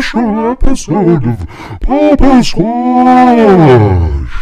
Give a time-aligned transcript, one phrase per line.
[0.00, 1.46] special episode of
[1.82, 4.32] Papa Squash.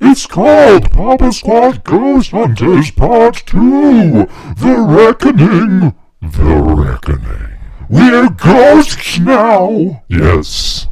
[0.00, 4.26] It's called Papa Squash Ghost Hunters Part 2
[4.56, 5.94] The Reckoning.
[6.20, 7.52] The Reckoning.
[7.88, 10.02] We're ghosts now.
[10.08, 10.88] Yes.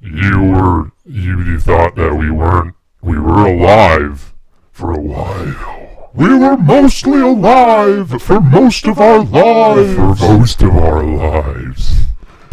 [0.00, 0.92] You were.
[1.06, 2.74] You thought that we weren't.
[3.00, 4.34] We were alive
[4.72, 6.10] for a while.
[6.12, 9.94] We were mostly alive for most of our lives.
[9.94, 11.99] For most of our lives.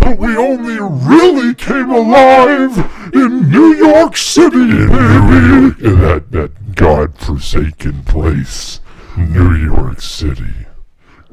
[0.08, 2.78] But we only really came alive
[3.14, 5.86] in New York City, baby.
[5.86, 8.80] in that, that god-forsaken place,
[9.18, 10.66] New York City.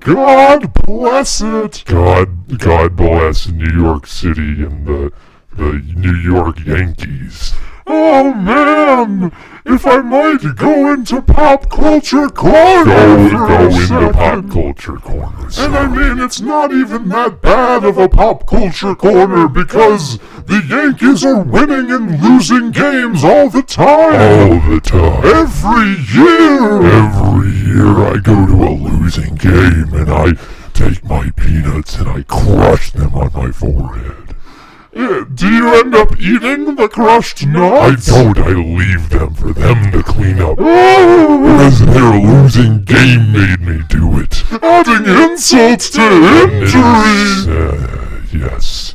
[0.00, 1.84] God bless it.
[1.86, 5.12] God, God bless New York City and the
[5.52, 7.54] the New York Yankees.
[7.86, 9.30] Oh man,
[9.66, 14.12] if I might go into pop culture corner go, for go a into second.
[14.14, 15.48] pop culture corner.
[15.58, 20.64] And I mean, it's not even that bad of a pop culture corner because the
[20.66, 24.52] Yankees are winning and losing games all the time.
[24.52, 25.24] All the time.
[25.26, 26.82] Every year.
[26.86, 30.32] Every year I go to a losing game and I
[30.72, 34.34] take my peanuts and I crush them on my forehead.
[34.96, 38.08] Uh, do you end up eating the crushed nuts?
[38.10, 38.38] I don't.
[38.38, 40.56] I leave them for them to clean up.
[40.56, 44.44] because their losing game made me do it.
[44.62, 46.02] Adding insult to
[46.44, 47.52] injury.
[47.52, 48.94] Uh, yes.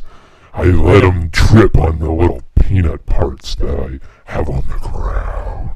[0.54, 4.00] I let them trip on the little peanut parts that I
[4.32, 5.70] have on the ground.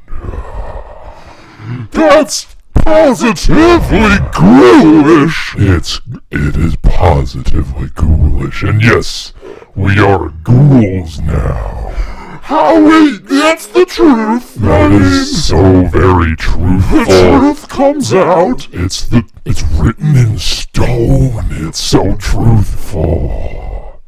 [1.93, 5.55] That's positively ghoulish.
[5.59, 9.33] It's it is positively ghoulish, and yes,
[9.77, 11.91] we are ghouls now.
[12.43, 14.55] How wait, that's the truth.
[14.57, 16.99] That I is mean, so very truthful.
[16.99, 18.69] The truth comes out.
[18.73, 21.47] It's the it's written in stone.
[21.51, 24.01] It's so truthful.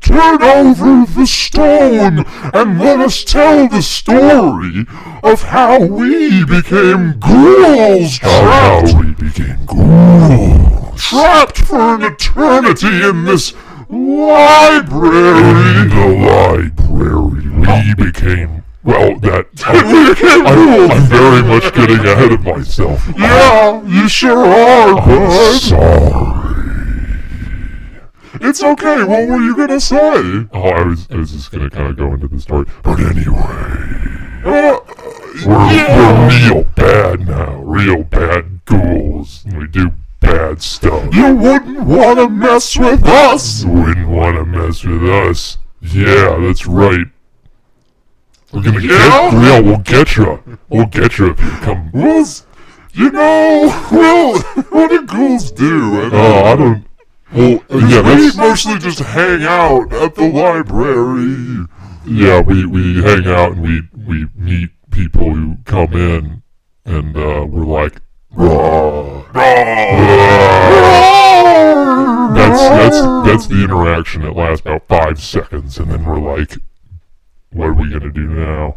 [0.00, 4.86] Turn over the stone and let us tell the story
[5.22, 8.92] of how we became ghouls trapped.
[8.92, 11.00] How we became ghouls.
[11.02, 13.54] Trapped for an eternity in this
[13.90, 15.88] library.
[15.88, 19.76] The library, we became well, that I,
[20.46, 23.06] I'm, I'm very much getting ahead of myself.
[23.16, 25.60] Yeah, you sure are, bud.
[25.60, 26.50] Sorry.
[28.40, 29.04] It's okay.
[29.04, 30.46] What were you gonna say?
[30.52, 32.64] Oh, I was, I was just gonna kind of go into the story.
[32.82, 33.36] But anyway,
[34.44, 34.80] uh,
[35.44, 36.28] we're, yeah.
[36.28, 37.60] we're real bad now.
[37.62, 39.44] Real bad ghouls.
[39.44, 41.14] We do bad stuff.
[41.14, 43.64] You wouldn't want to mess with us.
[43.64, 45.58] You wouldn't want to mess with us.
[45.80, 47.06] Yeah, that's right.
[48.52, 50.42] We're gonna get, yeah, we'll get you.
[50.68, 51.90] We'll get you if you come.
[51.92, 52.26] Well,
[52.92, 56.10] you know, well, what do ghouls do?
[56.12, 56.84] Oh, I don't.
[57.32, 61.66] Well, yeah, we mostly just hang out at the library.
[62.04, 66.42] Yeah, we, we hang out and we, we meet people who come in,
[66.84, 68.00] and uh, we're like.
[72.34, 74.22] That's that's that's the interaction.
[74.22, 76.56] It lasts about five seconds, and then we're like,
[77.52, 78.76] "What are we gonna do now?"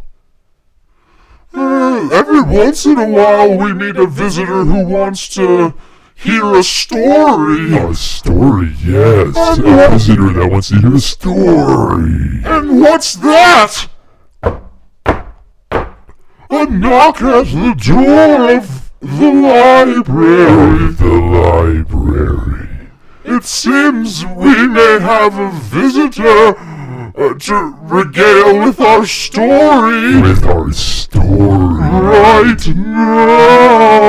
[1.54, 5.74] Uh, every once in a while, we meet a visitor who wants to
[6.14, 7.76] hear a story.
[7.76, 9.36] A story, yes.
[9.36, 12.42] And a visitor that wants to hear a story.
[12.44, 13.88] And what's that?
[16.50, 20.92] A knock at the door of the library.
[20.92, 22.68] The library.
[23.24, 26.56] It seems we may have a visitor
[27.16, 30.20] uh, to regale with our story.
[30.20, 31.80] With our story.
[31.80, 34.04] Right now.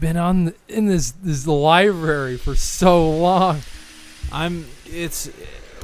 [0.00, 3.60] We've been on in this this library for so long.
[4.32, 4.66] I'm.
[4.86, 5.30] It's.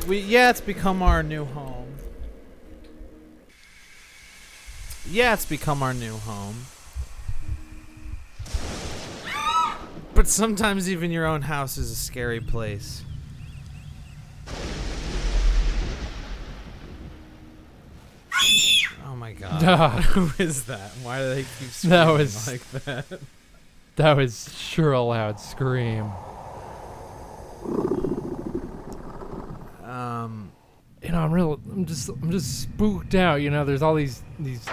[0.09, 0.51] We yeah.
[0.51, 1.95] It's become our new home.
[5.09, 6.67] Yeah, it's become our new home.
[10.15, 13.03] But sometimes even your own house is a scary place.
[19.07, 20.03] Oh my god.
[20.15, 20.91] Who is that?
[21.03, 23.05] Why do they keep screaming That was- like that?
[23.97, 26.11] That was sure a loud scream.
[29.85, 30.53] Um
[31.03, 31.61] You know, I'm real.
[31.73, 33.37] I'm just I'm just spooked out.
[33.43, 34.67] You know, there's all these these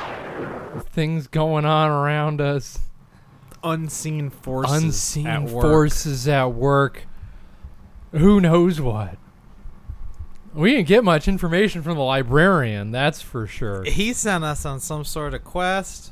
[0.90, 2.80] things going on around us.
[3.64, 5.64] unseen forces Unseen at work.
[5.64, 7.04] forces at work.
[8.12, 9.18] Who knows what?
[10.54, 13.84] We didn't get much information from the librarian, that's for sure.
[13.86, 16.12] He sent us on some sort of quest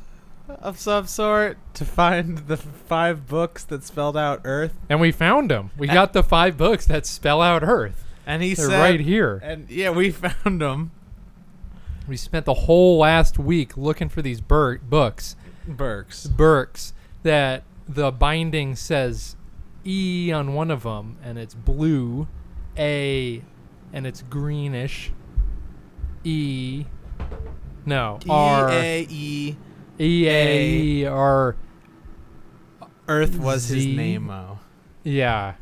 [0.62, 4.74] of some sort to find the five books that spelled out Earth.
[4.90, 5.72] And we found them.
[5.78, 8.04] We got the five books that spell out Earth.
[8.26, 9.40] And he They're said, right here.
[9.44, 10.92] And yeah, we found them.
[12.08, 15.36] We spent the whole last week looking for these bur- books,
[15.68, 16.28] Burks.
[16.28, 16.94] Burks,
[17.24, 19.36] that the binding says
[19.86, 22.28] E on one of them, and it's blue,
[22.78, 23.44] A,
[23.94, 25.12] and it's greenish,
[26.24, 26.86] E,
[27.86, 29.58] no, E R, A E.
[30.02, 31.56] E, A, E, R,
[33.08, 33.96] Earth was his Z.
[33.96, 34.60] name-o.
[35.04, 35.56] yeah.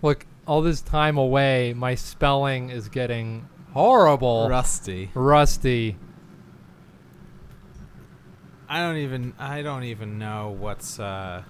[0.00, 5.10] Look, all this time away, my spelling is getting horrible, Rusty.
[5.14, 5.96] rusty.
[8.68, 11.42] I don't even I don't even know what's uh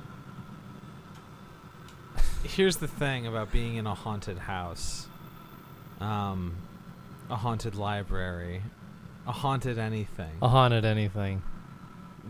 [2.42, 5.06] Here's the thing about being in a haunted house.
[6.00, 6.56] Um
[7.30, 8.62] a haunted library,
[9.26, 10.32] a haunted anything.
[10.42, 11.42] A haunted anything.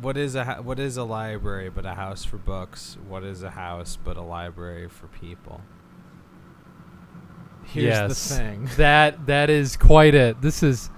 [0.01, 2.97] What is a ha- what is a library but a house for books?
[3.07, 5.61] What is a house but a library for people?
[7.65, 8.29] Here's yes.
[8.29, 8.69] the thing.
[8.77, 10.41] That that is quite it.
[10.41, 10.91] This is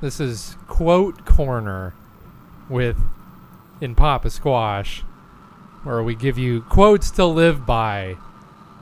[0.00, 1.94] this is quote corner
[2.68, 2.98] with
[3.80, 5.00] in Papa Squash
[5.84, 8.16] where we give you quotes to live by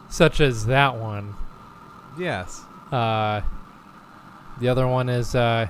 [0.09, 1.35] such as that one.
[2.19, 2.63] Yes.
[2.91, 3.43] Uh
[4.61, 5.69] the other one is uh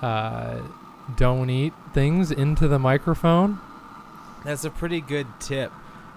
[0.00, 0.60] uh
[1.16, 3.60] don't eat things into the microphone.
[4.44, 5.72] That's a pretty good tip.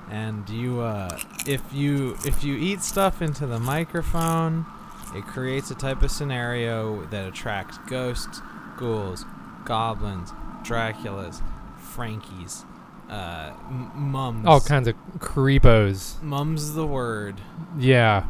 [0.10, 4.66] And you uh if you if you eat stuff into the microphone,
[5.14, 8.42] it creates a type of scenario that attracts ghosts,
[8.78, 9.26] ghouls,
[9.66, 10.32] goblins,
[10.64, 11.42] Draculas,
[11.78, 12.64] Frankies,
[13.10, 14.46] uh m- mums.
[14.46, 16.22] All kinds of creepos.
[16.24, 17.42] Mum's the word
[17.78, 18.24] Yeah.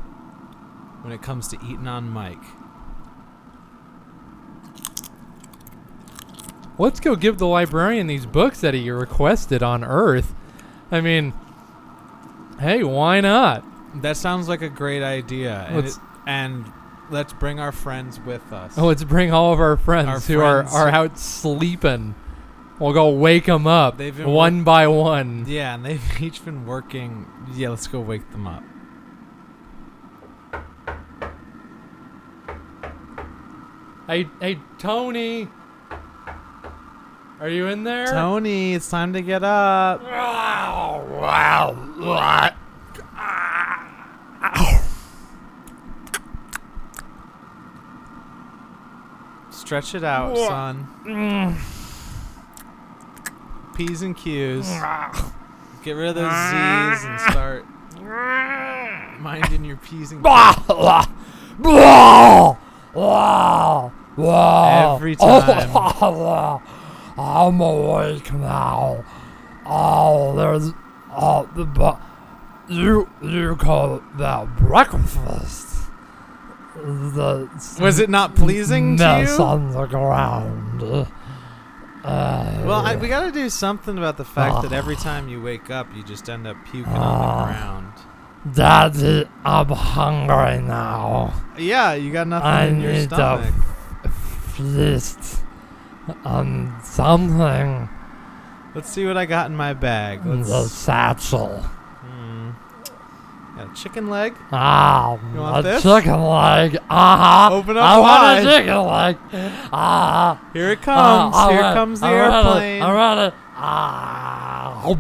[1.04, 2.40] when it comes to eating on mic.
[6.80, 10.36] Let's go give the librarian these books that he requested on Earth.
[10.92, 11.34] I mean,
[12.60, 13.64] hey, why not?
[14.02, 15.66] That sounds like a great idea.
[15.68, 16.72] And, Let's- it- and
[17.10, 18.78] let's bring our friends with us.
[18.78, 22.14] Oh, let's bring all of our friends Our who friends- are, are out sleeping.
[22.80, 25.46] We'll go wake them up They've been one by one.
[25.48, 27.26] Yeah, and they've each been working.
[27.56, 28.62] Yeah, let's go wake them up.
[34.08, 35.50] Hey, hey, Tony,
[37.40, 38.08] are you in there?
[38.08, 40.02] Tony, it's time to get up.
[49.52, 50.88] Stretch it out, son.
[53.76, 54.68] P's and Q's.
[55.84, 57.66] Get rid of those Z's and start
[59.20, 60.28] minding your P's and Q's.
[64.96, 66.62] Every time.
[67.18, 69.04] I'm awake now.
[69.66, 70.72] Oh, there's
[71.12, 71.98] oh the bu-
[72.74, 75.66] you you call that breakfast?
[76.76, 77.50] The
[77.80, 79.44] Was it not pleasing to you?
[79.44, 80.84] on the ground.
[82.04, 85.42] Uh, Well, I, we got to do something about the fact that every time you
[85.42, 87.46] wake up, you just end up puking on Ah.
[87.48, 87.94] the ground.
[88.56, 91.34] Daddy, I'm hungry now.
[91.58, 93.54] Yeah, you got nothing I in your need stomach.
[94.06, 95.42] a feast
[96.24, 97.90] on something
[98.76, 100.20] Let's see what I got in my bag.
[100.26, 100.72] in the Let's.
[100.72, 101.58] satchel.
[101.62, 102.52] Hmm.
[103.58, 104.36] Got a chicken leg.
[104.52, 105.82] Ah, You want a this?
[105.82, 106.78] chicken leg.
[106.90, 108.06] Ah, Open up I wide.
[108.36, 109.18] want a chicken leg.
[109.74, 111.34] Ah, Here it comes.
[111.36, 112.82] ah, I Here comes the I it, airplane.
[112.84, 113.34] I want it.
[113.56, 114.96] Ah,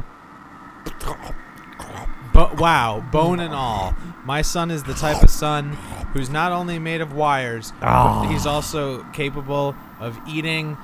[2.33, 3.95] But wow, bone and all.
[4.25, 5.73] My son is the type of son
[6.13, 8.21] who's not only made of wires, Ah.
[8.23, 10.77] but he's also capable of eating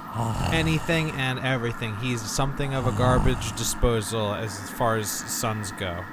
[0.51, 1.95] anything and everything.
[1.97, 6.03] He's something of a garbage disposal as far as sons go.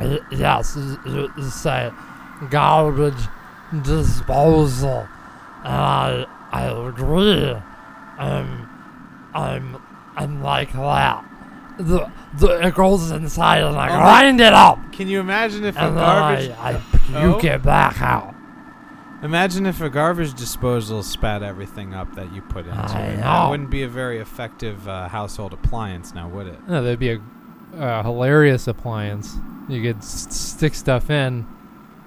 [0.00, 1.92] Y- Yes, you, you- you say
[2.50, 3.22] garbage
[3.82, 5.06] disposal,
[5.64, 7.54] and I I agree.
[8.18, 8.68] Um,
[9.34, 9.76] I'm
[10.16, 11.24] I'm like that.
[11.78, 15.64] The, the it goes inside and I Oh my- grind it up, Can you imagine
[15.64, 16.72] if a and garbage I, I
[17.06, 17.54] puke Oh.
[17.54, 18.31] it back out.
[19.22, 23.16] Imagine if a garbage disposal spat everything up that you put into I it.
[23.18, 23.22] know.
[23.22, 26.68] That wouldn't be a very effective uh, household appliance, now would it?
[26.68, 27.20] No, that'd be a
[27.78, 29.36] uh, hilarious appliance.
[29.68, 31.46] You could s- stick stuff in,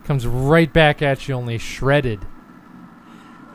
[0.04, 2.20] comes right back at you, only shredded.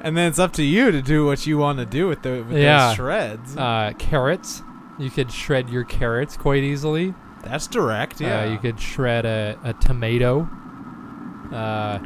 [0.00, 2.42] And then it's up to you to do what you want to do with the
[2.48, 2.86] with Yeah.
[2.88, 3.56] those shreds.
[3.58, 4.62] Uh, carrots,
[4.98, 7.12] you could shred your carrots quite easily.
[7.44, 8.44] That's direct, yeah.
[8.44, 10.48] Uh, you could shred a, a tomato.
[11.52, 11.98] Uh,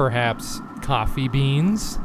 [0.00, 1.98] perhaps coffee beans.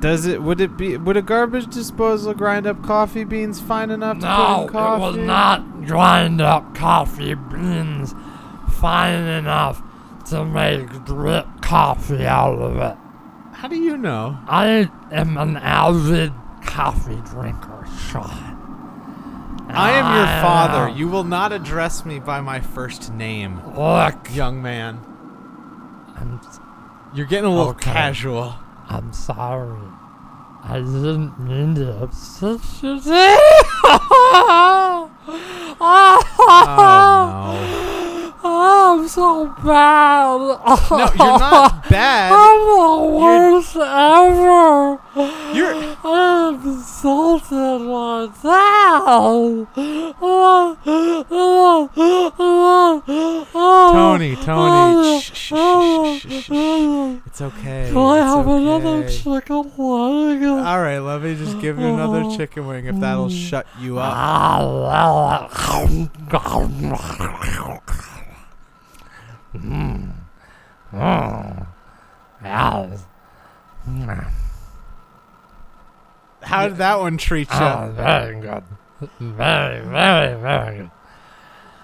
[0.00, 0.42] Does it?
[0.42, 0.98] Would it be?
[0.98, 4.74] Would a garbage disposal grind up coffee beans fine enough to put in coffee?
[4.74, 8.14] No, it was not grind up coffee beans
[8.68, 9.82] fine enough
[10.26, 12.98] to make drip coffee out of it.
[13.56, 14.38] How do you know?
[14.46, 16.34] I am an avid
[16.66, 18.60] coffee drinker, Sean.
[19.70, 20.90] I am your father.
[20.90, 20.94] know.
[20.94, 25.00] You will not address me by my first name, Look, young man.
[26.16, 26.40] I'm,
[27.14, 27.92] You're getting a little Okay.
[27.92, 28.54] casual.
[28.88, 29.78] I'm sorry.
[30.64, 33.00] I didn't mean to upset you.
[35.86, 36.20] Oh
[38.46, 40.36] Oh, I'm so bad.
[40.36, 40.58] no!
[40.98, 42.30] You're not bad.
[42.30, 45.00] I'm the worst ever.
[45.56, 45.74] You're
[46.04, 49.68] I insulted myself.
[53.94, 54.36] Tony.
[54.36, 54.44] Tony.
[54.46, 55.52] Oh, shh, shh,
[56.20, 56.50] shh, shh.
[57.24, 57.88] It's okay.
[57.88, 60.42] Can I have another chicken leg?
[60.44, 62.36] All right, let me just give you another oh.
[62.36, 64.12] chicken wing if that'll shut you up.
[64.14, 65.48] Ah,
[69.54, 70.12] Mm.
[70.92, 71.66] Mm.
[72.42, 73.06] Yes.
[73.88, 74.30] Mm.
[76.42, 77.56] How did that one treat you?
[77.56, 78.62] Oh, very good.
[79.20, 80.90] Very, very, very good.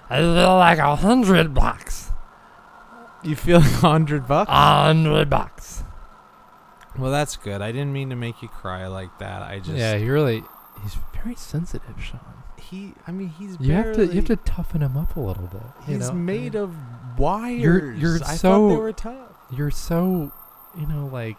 [0.09, 2.11] I feel like a hundred bucks.
[3.23, 4.49] You feel a hundred bucks?
[4.49, 4.53] A
[4.83, 5.83] hundred bucks.
[6.97, 7.61] Well, that's good.
[7.61, 9.41] I didn't mean to make you cry like that.
[9.41, 10.43] I just yeah, he really,
[10.83, 12.19] he's very sensitive, Sean.
[12.59, 12.93] he.
[13.07, 15.61] I mean, he's You have to, you have to toughen him up a little bit.
[15.87, 16.13] you He's know?
[16.15, 16.75] made of
[17.21, 17.99] wires.
[18.01, 19.29] you're I so- thought they were tough.
[19.55, 20.31] You're so,
[20.79, 21.37] you know, like,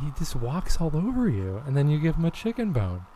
[0.00, 3.06] he just walks all over you, and then you give him a chicken bone.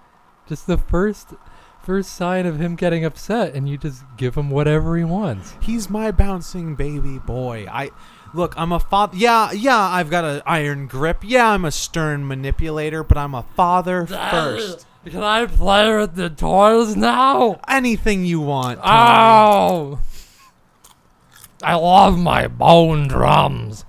[0.49, 1.34] Just the first,
[1.82, 5.55] first sign of him getting upset, and you just give him whatever he wants.
[5.61, 7.66] He's my bouncing baby boy.
[7.70, 7.90] I
[8.34, 8.55] look.
[8.59, 9.16] I'm a father.
[9.16, 9.78] Yeah, yeah.
[9.78, 11.18] I've got an iron grip.
[11.22, 14.86] Yeah, I'm a stern manipulator, but I'm a father first.
[15.07, 17.61] Can I play with the toys now?
[17.68, 18.78] Anything you want.
[18.80, 18.90] Tony.
[18.90, 19.99] Oh!
[21.65, 23.85] I love my bone drums.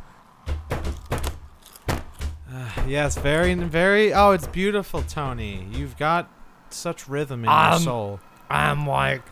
[2.88, 4.14] Yes, very, very.
[4.14, 5.68] Oh, it's beautiful, Tony.
[5.72, 6.30] You've got
[6.70, 8.20] such rhythm in your Um, soul.
[8.50, 9.24] I'm like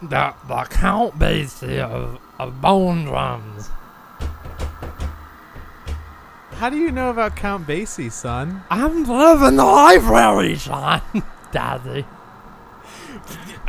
[0.00, 3.68] the the Count Basie of, of bone drums.
[6.56, 8.62] How do you know about Count Basie, son?
[8.70, 11.02] I'm living the library, Sean.
[11.52, 12.06] Daddy.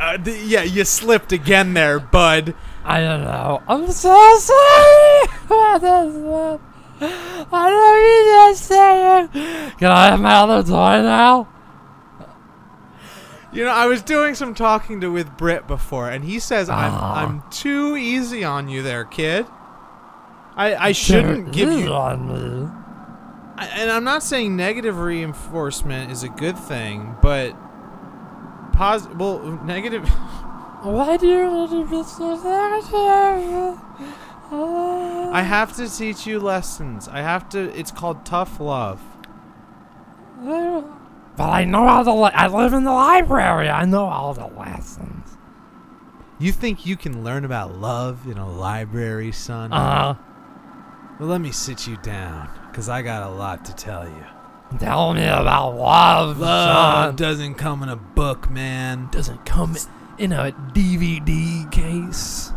[0.00, 2.54] Uh, d- yeah, you slipped again there, bud.
[2.88, 3.62] I don't know.
[3.66, 5.22] I'm so sorry.
[5.46, 6.60] about this.
[7.52, 9.78] I don't mean to say it.
[9.78, 11.48] Can I have my other toy now?
[13.52, 16.92] You know, I was doing some talking to with Britt before, and he says I'm
[16.92, 17.24] Ah.
[17.24, 19.46] I'm too easy on you, there, kid.
[20.54, 21.88] I I shouldn't give you.
[21.92, 22.70] on me.
[23.58, 27.56] I, and I'm not saying negative reinforcement is a good thing, but
[28.74, 30.08] pos well negative.
[30.86, 33.80] Why do you need to be so negative?
[34.52, 37.08] I have to teach you lessons.
[37.08, 37.76] I have to.
[37.76, 39.02] It's called tough love.
[40.44, 42.14] But I know all the.
[42.14, 43.68] Li- I live in the library.
[43.68, 45.36] I know all the lessons.
[46.38, 49.72] You think you can learn about love in a library, son?
[49.72, 50.14] Uh, huh.
[51.18, 54.78] well, let me sit you down, cause I got a lot to tell you.
[54.78, 56.38] tell me about love.
[56.38, 57.16] Love Sean.
[57.16, 59.08] doesn't come in a book, man.
[59.10, 59.82] doesn't come in
[60.32, 62.52] a DVD case.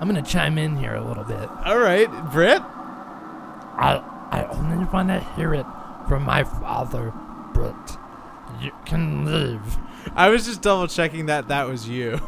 [0.00, 1.48] I'm gonna chime in here a little bit.
[1.64, 2.62] All right, Britt.
[2.62, 5.66] I I only want to hear it
[6.08, 7.12] from my father,
[7.54, 7.98] but
[8.60, 9.78] you can leave.
[10.14, 12.20] I was just double checking that that was you.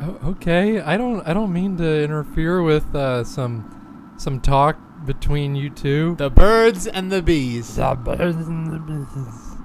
[0.00, 5.56] Oh, okay, I don't I don't mean to interfere with uh, some some talk between
[5.56, 6.14] you two.
[6.16, 7.76] The birds and the bees.
[7.76, 9.56] The birds and the bees.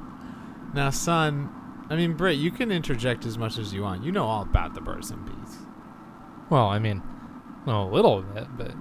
[0.74, 1.50] Now, son,
[1.90, 4.04] I mean, Britt, you can interject as much as you want.
[4.04, 5.58] You know all about the birds and bees.
[6.50, 7.02] Well, I mean,
[7.66, 8.74] well, a little bit, but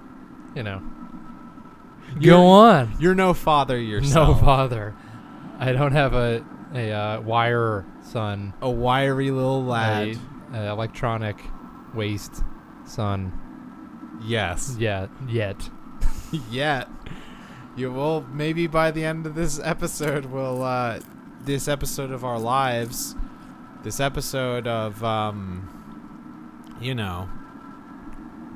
[0.55, 0.81] you know.
[2.19, 2.93] You're- Go on.
[2.99, 4.39] You're no father yourself.
[4.39, 4.95] No father.
[5.59, 6.43] I don't have a
[6.73, 8.53] a uh, wire son.
[8.61, 10.17] A wiry little lad.
[10.53, 11.37] A, a electronic
[11.93, 12.43] waste
[12.85, 13.39] son.
[14.25, 14.75] Yes.
[14.79, 15.69] Yet, yet.
[16.49, 16.87] Yet.
[17.75, 20.99] You will maybe by the end of this episode we'll uh
[21.45, 23.15] this episode of our lives
[23.83, 25.69] this episode of um
[26.79, 27.29] you know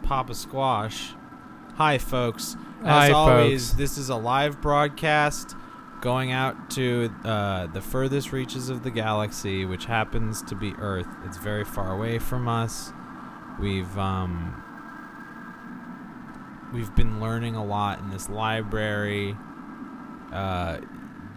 [0.04, 1.12] Papa Squash.
[1.76, 2.56] Hi folks.
[2.82, 3.78] As Hi, always, folks.
[3.78, 5.54] this is a live broadcast
[6.00, 11.08] going out to uh, the furthest reaches of the galaxy, which happens to be Earth.
[11.26, 12.94] It's very far away from us.
[13.60, 14.64] We've um,
[16.74, 19.36] we've been learning a lot in this library.
[20.32, 20.78] Uh,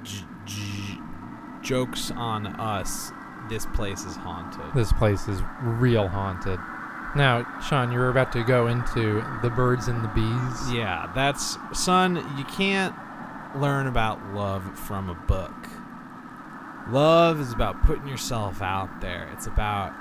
[0.05, 0.99] j- j-
[1.63, 3.13] jokes on us.
[3.49, 4.75] This place is haunted.
[4.75, 6.61] This place is real haunted.
[7.17, 10.73] Now, Sean, you were about to go into the birds and the bees.
[10.73, 12.17] Yeah, that's son.
[12.39, 12.95] You can't
[13.57, 15.69] learn about love from a book.
[16.89, 19.29] Love is about putting yourself out there.
[19.33, 19.93] It's about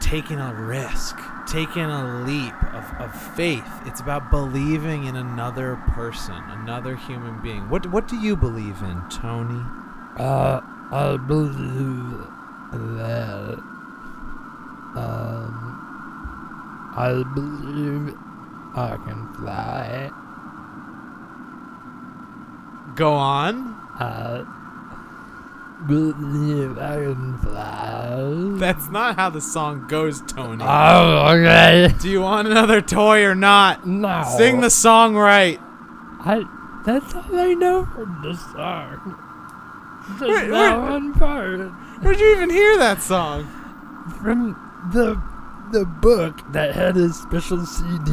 [0.00, 1.16] taking a risk,
[1.46, 3.68] taking a leap of, of faith.
[3.86, 7.68] It's about believing in another person, another human being.
[7.68, 9.62] What what do you believe in, Tony?
[10.16, 12.26] Uh, I believe
[12.72, 13.58] that.
[14.94, 15.72] Um,
[16.94, 18.14] I believe
[18.76, 20.10] I can fly.
[22.94, 23.74] Go on.
[23.98, 25.71] I believe I can fly.
[28.58, 30.64] That's not how the song goes, Tony.
[30.66, 31.94] Oh, okay.
[32.00, 33.86] do you want another toy or not?
[33.86, 34.24] No.
[34.36, 35.60] Sing the song right.
[36.20, 36.44] I.
[36.84, 39.18] That's all I know from the song.
[40.18, 40.90] Just Wait, that wait.
[40.90, 41.60] one part
[42.02, 43.46] Where'd you even hear that song?
[44.20, 44.56] from
[44.92, 45.14] the
[45.70, 48.10] the book that had a special CD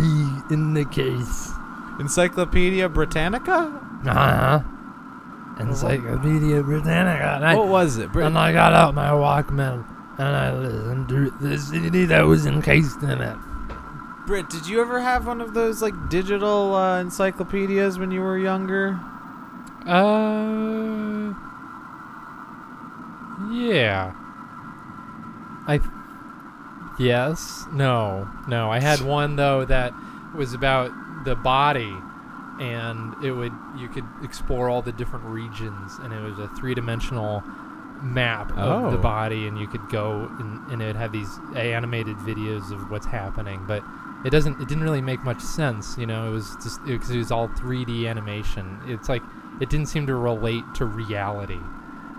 [0.52, 1.52] in the case.
[2.00, 3.74] Encyclopedia Britannica?
[4.06, 4.60] Uh huh.
[5.60, 7.34] Encyclopedia Britannica.
[7.36, 8.12] And I, what was it?
[8.12, 9.86] Brit- and I got out my Walkman
[10.18, 13.38] and I listened to the CD that was encased in it.
[14.26, 18.38] Britt, did you ever have one of those like digital uh, encyclopedias when you were
[18.38, 19.00] younger?
[19.86, 21.34] Uh.
[23.52, 24.14] Yeah.
[25.68, 25.78] I.
[25.78, 25.90] th-
[27.00, 27.66] Yes.
[27.72, 28.28] No.
[28.50, 28.70] No.
[28.72, 29.94] I had one though that
[30.36, 30.92] was about
[31.24, 31.96] the body,
[32.60, 37.44] and it would you could explore all the different regions, and it was a three-dimensional
[38.02, 39.02] map of the Oh.
[39.02, 43.06] body, and you could go and, and it would have these animated videos of what's
[43.06, 43.84] happening, but.
[44.26, 44.60] It doesn't.
[44.60, 46.28] It didn't really make much sense, you know.
[46.28, 48.78] It was just because it was all 3D animation.
[48.86, 49.24] It's like
[49.62, 51.62] it didn't seem to relate to reality.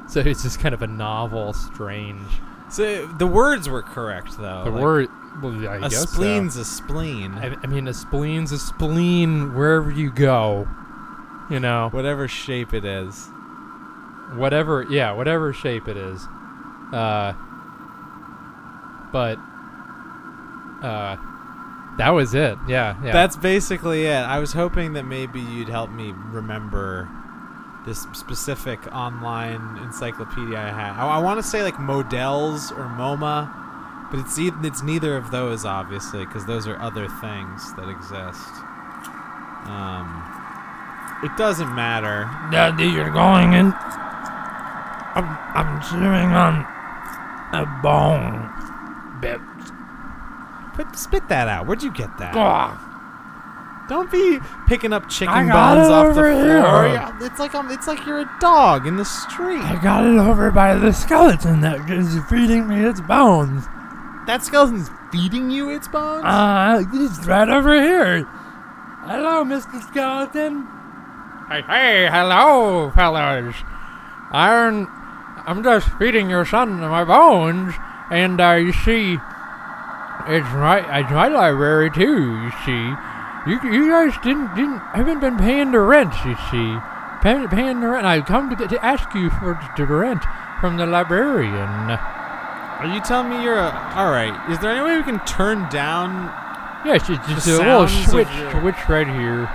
[0.08, 2.26] So it's just kind of a novel, strange.
[2.70, 4.64] So the words were correct though.
[4.64, 5.08] the like, word,
[5.42, 6.20] well, I a guess so.
[6.20, 7.32] spleen's a spleen.
[7.34, 10.68] I, I mean, a spleen's a spleen wherever you go.
[11.50, 13.28] You know, whatever shape it is.
[14.34, 14.86] whatever.
[14.88, 16.26] Yeah, whatever shape it is.
[16.92, 17.32] Uh,
[19.12, 19.38] but
[20.82, 21.16] uh,
[21.98, 22.56] that was it.
[22.68, 23.12] Yeah, yeah.
[23.12, 24.12] That's basically it.
[24.12, 27.08] I was hoping that maybe you'd help me remember
[27.86, 30.92] this specific online encyclopedia I had.
[30.92, 33.52] I, I want to say like Models or MoMA,
[34.10, 38.48] but it's e- it's neither of those obviously because those are other things that exist.
[39.66, 40.24] Um,
[41.22, 42.28] it doesn't matter.
[42.50, 43.72] Daddy, you're going in.
[45.12, 46.66] I'm, I'm chewing on
[47.52, 48.48] a bone.
[49.20, 49.40] Bit.
[50.74, 51.66] Put, spit that out.
[51.66, 52.34] Where'd you get that?
[52.34, 52.86] Ah.
[53.88, 54.38] Don't be
[54.68, 56.30] picking up chicken bones off the floor.
[56.88, 57.12] here.
[57.20, 59.60] It's like um, it's like you're a dog in the street.
[59.62, 63.66] I got it over by the skeleton that is feeding me its bones.
[64.26, 66.24] That skeleton's feeding you its bones.
[66.24, 68.24] Uh, it's right over here.
[69.02, 69.82] Hello, Mr.
[69.88, 70.68] Skeleton.
[71.48, 73.56] Hey, hey, hello, fellas.
[74.30, 74.86] I'm,
[75.46, 77.74] I'm just feeding your son my bones,
[78.10, 79.14] and uh, you see,
[80.28, 82.40] it's my, it's my library too.
[82.40, 82.94] You see,
[83.46, 86.14] you, you guys didn't, didn't, haven't been paying the rent.
[86.24, 86.78] You see,
[87.22, 88.06] paying, paying the rent.
[88.06, 90.22] I come to, to ask you for the rent
[90.60, 91.98] from the librarian.
[92.80, 93.92] Are you telling me you're a?
[93.96, 94.34] All right.
[94.50, 96.26] Is there any way we can turn down?
[96.84, 98.28] Yes, it's just The a little sounds of switch,
[98.60, 99.50] switch right here.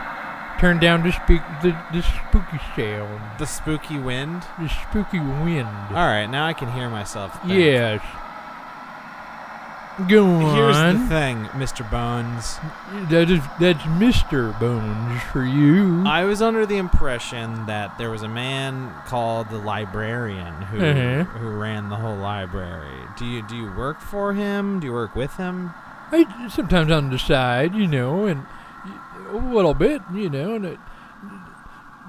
[0.60, 4.44] Turn down the speak the, the spooky sound, The spooky wind.
[4.60, 5.68] the spooky wind.
[5.90, 7.34] All right, now I can hear myself.
[7.42, 7.54] think.
[7.56, 8.02] Yes.
[10.10, 10.56] Go on.
[10.56, 11.90] Here's the thing, Mr.
[11.90, 12.58] Bones.
[13.10, 14.58] That is that's Mr.
[14.60, 16.04] Bones for you.
[16.06, 21.24] I was under the impression that there was a man called the librarian who Uh-huh.
[21.40, 22.92] who ran the whole library.
[23.18, 24.82] Do you do you work for him?
[24.82, 25.72] Do you work with him?
[26.12, 28.46] I sometimes on the side, you know, and
[29.32, 30.80] a little bit, you know, and it,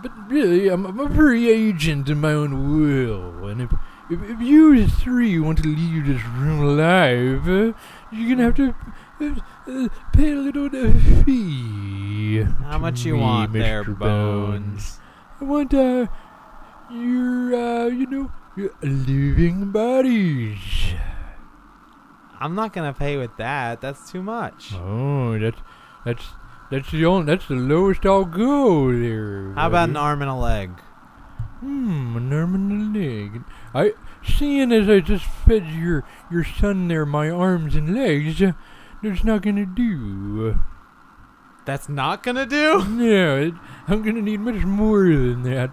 [0.03, 3.71] but really, I'm, I'm a free agent in my own will, and if
[4.09, 7.73] if, if you three want to leave this room alive, uh,
[8.13, 8.75] you're gonna have to
[9.21, 9.35] uh,
[9.67, 10.71] uh, pay a little
[11.25, 12.43] fee.
[12.43, 13.99] How much you me, want there, Mr.
[13.99, 15.01] Bones?
[15.41, 16.07] I want uh,
[16.91, 20.95] your uh, you know, your living bodies.
[22.39, 23.81] I'm not gonna pay with that.
[23.81, 24.73] That's too much.
[24.75, 25.61] Oh, that's
[26.05, 26.25] that's
[26.71, 29.53] that's the only that's the lowest I'll go there.
[29.55, 30.71] How about an arm and a leg?
[31.61, 33.43] Hmm, an arm and a leg.
[33.77, 33.93] I
[34.25, 38.43] seeing as I just fed your your son there my arms and legs,
[39.03, 40.59] that's not gonna do.
[41.67, 42.85] That's not gonna do.
[42.89, 43.55] No, it,
[43.87, 45.71] I'm gonna need much more than that.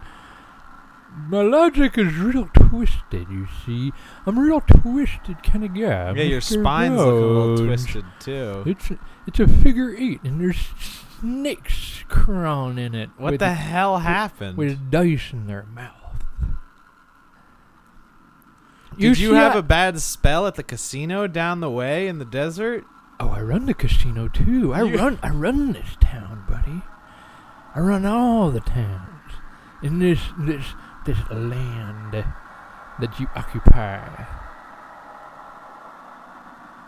[1.16, 3.92] My logic is real twisted, you see.
[4.26, 6.14] I'm a real twisted kind of guy.
[6.14, 6.60] yeah, your Mr.
[6.60, 8.64] spine's looking a little twisted too.
[8.66, 8.92] It's
[9.28, 10.68] it's a figure eight, and there's
[11.22, 13.12] snakes crawling in it.
[13.18, 14.58] What the hell happened?
[14.58, 16.03] With dice in their mouth.
[18.98, 22.86] Did you have a bad spell at the casino down the way in the desert?
[23.20, 24.74] Oh, I run the casino too.
[24.74, 25.20] I You- run.
[25.24, 26.82] I run this town, buddy.
[27.76, 29.34] I run all the towns
[29.82, 30.66] in this this
[31.06, 32.14] this land
[33.00, 34.00] that you occupy.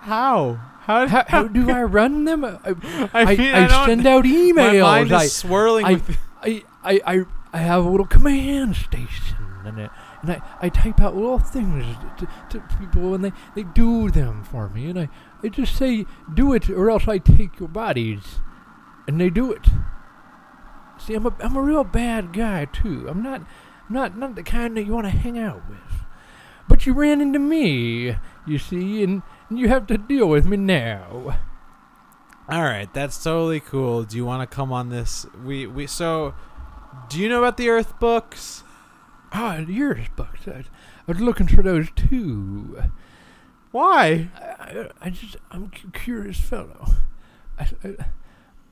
[0.01, 0.59] How?
[0.81, 1.07] How?
[1.07, 2.45] How, how do I run them?
[2.45, 2.49] I,
[3.13, 4.55] I I, mean, I I don't- send out emails.
[4.81, 6.17] My mind is I, swirling I- with.
[6.43, 7.21] I, I, I,
[7.53, 9.89] I have a little command station, and, I,
[10.27, 11.85] and I, I type out little things
[12.17, 15.09] to, to people, and they, they do them for me, and I,
[15.43, 18.39] I just say, do it, or else I take your bodies,
[19.07, 19.67] and they do it.
[20.97, 23.07] See, I'm a, I'm a real bad guy too.
[23.07, 23.43] I'm not,
[23.89, 25.77] not, not the kind that you want to hang out with.
[26.67, 28.17] But you ran into me,
[28.47, 31.37] you see, and, and you have to deal with me now.
[32.49, 34.03] All right, that's totally cool.
[34.03, 35.25] Do you want to come on this?
[35.43, 36.35] We we so.
[37.09, 38.63] Do you know about the Earth books?
[39.37, 40.47] Ah, yours books.
[40.47, 40.63] I, I
[41.07, 42.81] was looking for those too.
[43.71, 44.29] Why?
[44.39, 46.87] I, I, I just, I'm a curious fellow.
[47.59, 47.95] I, I,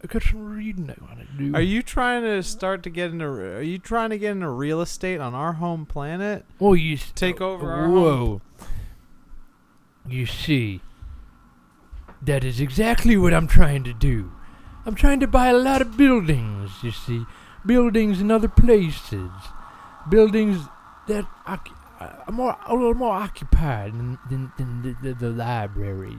[0.03, 1.53] I got some reading I want to do.
[1.53, 3.25] Are you trying to start to get into?
[3.25, 6.45] Are you trying to get into real estate on our home planet?
[6.59, 8.41] Well, you Take over our Whoa.
[10.07, 10.79] You see,
[12.21, 14.31] that is exactly what I'm trying to do.
[14.85, 16.71] I'm trying to buy a lot of buildings.
[16.83, 17.25] You see,
[17.65, 19.31] buildings in other places,
[20.09, 20.67] buildings
[21.07, 21.61] that are
[21.99, 26.17] uh, more a little more occupied than, than, than the, the, the library.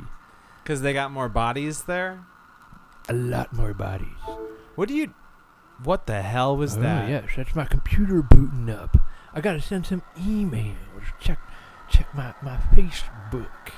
[0.62, 2.24] Because they got more bodies there.
[3.08, 4.16] A lot more bodies.
[4.76, 5.14] What do you?
[5.82, 7.08] What the hell was oh, that?
[7.08, 8.96] yes, that's my computer booting up.
[9.34, 10.76] I gotta send some emails.
[11.20, 11.38] Check,
[11.90, 13.72] check my my Facebook,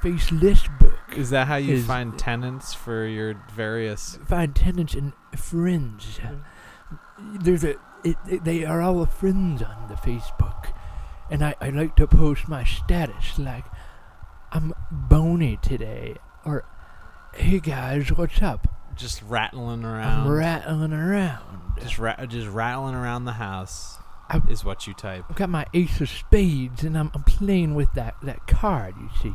[0.00, 0.98] face list book.
[1.16, 4.18] Is that how you Is- find tenants for your various?
[4.26, 6.20] Find tenants and friends.
[6.22, 7.36] Mm-hmm.
[7.42, 10.72] There's a, it, it- they are all friends on the Facebook,
[11.30, 13.64] and I, I like to post my status like,
[14.52, 16.64] I'm bony today, or,
[17.34, 18.66] hey guys, what's up?
[18.96, 20.22] Just rattling around.
[20.26, 21.74] I'm rattling around.
[21.80, 23.98] just ra- just rattling around the house
[24.28, 25.24] I- is what you type.
[25.30, 29.08] I've got my ace of spades, and I'm, I'm playing with that, that card, you
[29.22, 29.34] see.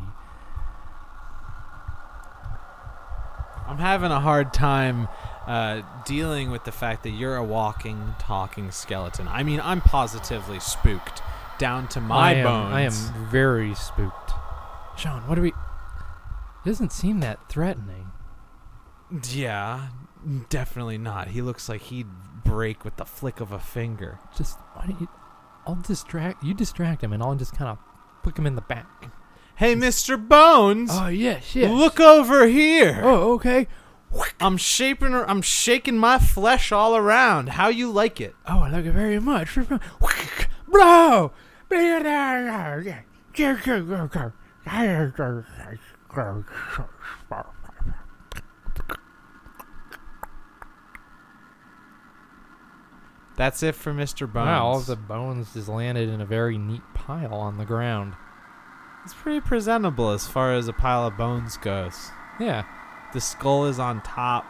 [3.66, 5.08] I'm having a hard time
[5.46, 9.28] uh, dealing with the fact that you're a walking, talking skeleton.
[9.28, 11.22] I mean, I'm positively spooked
[11.58, 12.74] down to my I am, bones.
[12.74, 14.32] I am very spooked.
[14.96, 15.48] Sean, what do we?
[15.48, 15.54] It
[16.64, 18.10] Doesn't seem that threatening.
[19.30, 19.88] Yeah,
[20.48, 21.28] definitely not.
[21.28, 22.06] He looks like he'd
[22.44, 24.18] break with the flick of a finger.
[24.36, 25.08] Just why don't you?
[25.66, 26.54] I'll distract you.
[26.54, 27.78] Distract him, and I'll just kind of
[28.22, 29.10] flick him in the back.
[29.56, 30.16] Hey, Mr.
[30.28, 31.70] Bones, Oh yes, yes.
[31.70, 33.00] look over here.
[33.02, 33.68] Oh, okay.
[34.40, 35.12] I'm shaping.
[35.12, 35.28] her.
[35.28, 37.50] I'm shaking my flesh all around.
[37.50, 38.34] How you like it?
[38.46, 39.56] Oh, I like it very much.
[40.68, 41.22] Bro.
[53.36, 54.20] That's it for Mr.
[54.20, 54.46] Bones.
[54.46, 58.14] Wow, all of the bones just landed in a very neat pile on the ground.
[59.04, 62.10] It's pretty presentable as far as a pile of bones goes.
[62.40, 62.64] Yeah,
[63.12, 64.44] The skull is on top,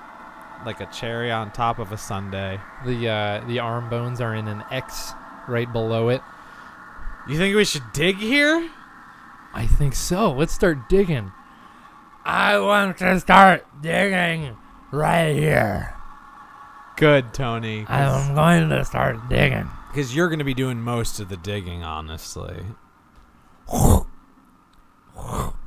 [0.65, 2.59] like a cherry on top of a sundae.
[2.85, 5.13] the uh, the arm bones are in an X
[5.49, 6.23] right below it.
[7.29, 8.71] You think we should dig here?
[9.53, 10.33] I think so.
[10.33, 11.33] Let's start digging.
[12.25, 14.57] I want to start digging
[14.91, 15.95] right here.
[16.97, 17.85] Good, Tony.
[17.89, 19.69] I'm going to start digging.
[19.89, 22.65] Because you're going to be doing most of the digging, honestly.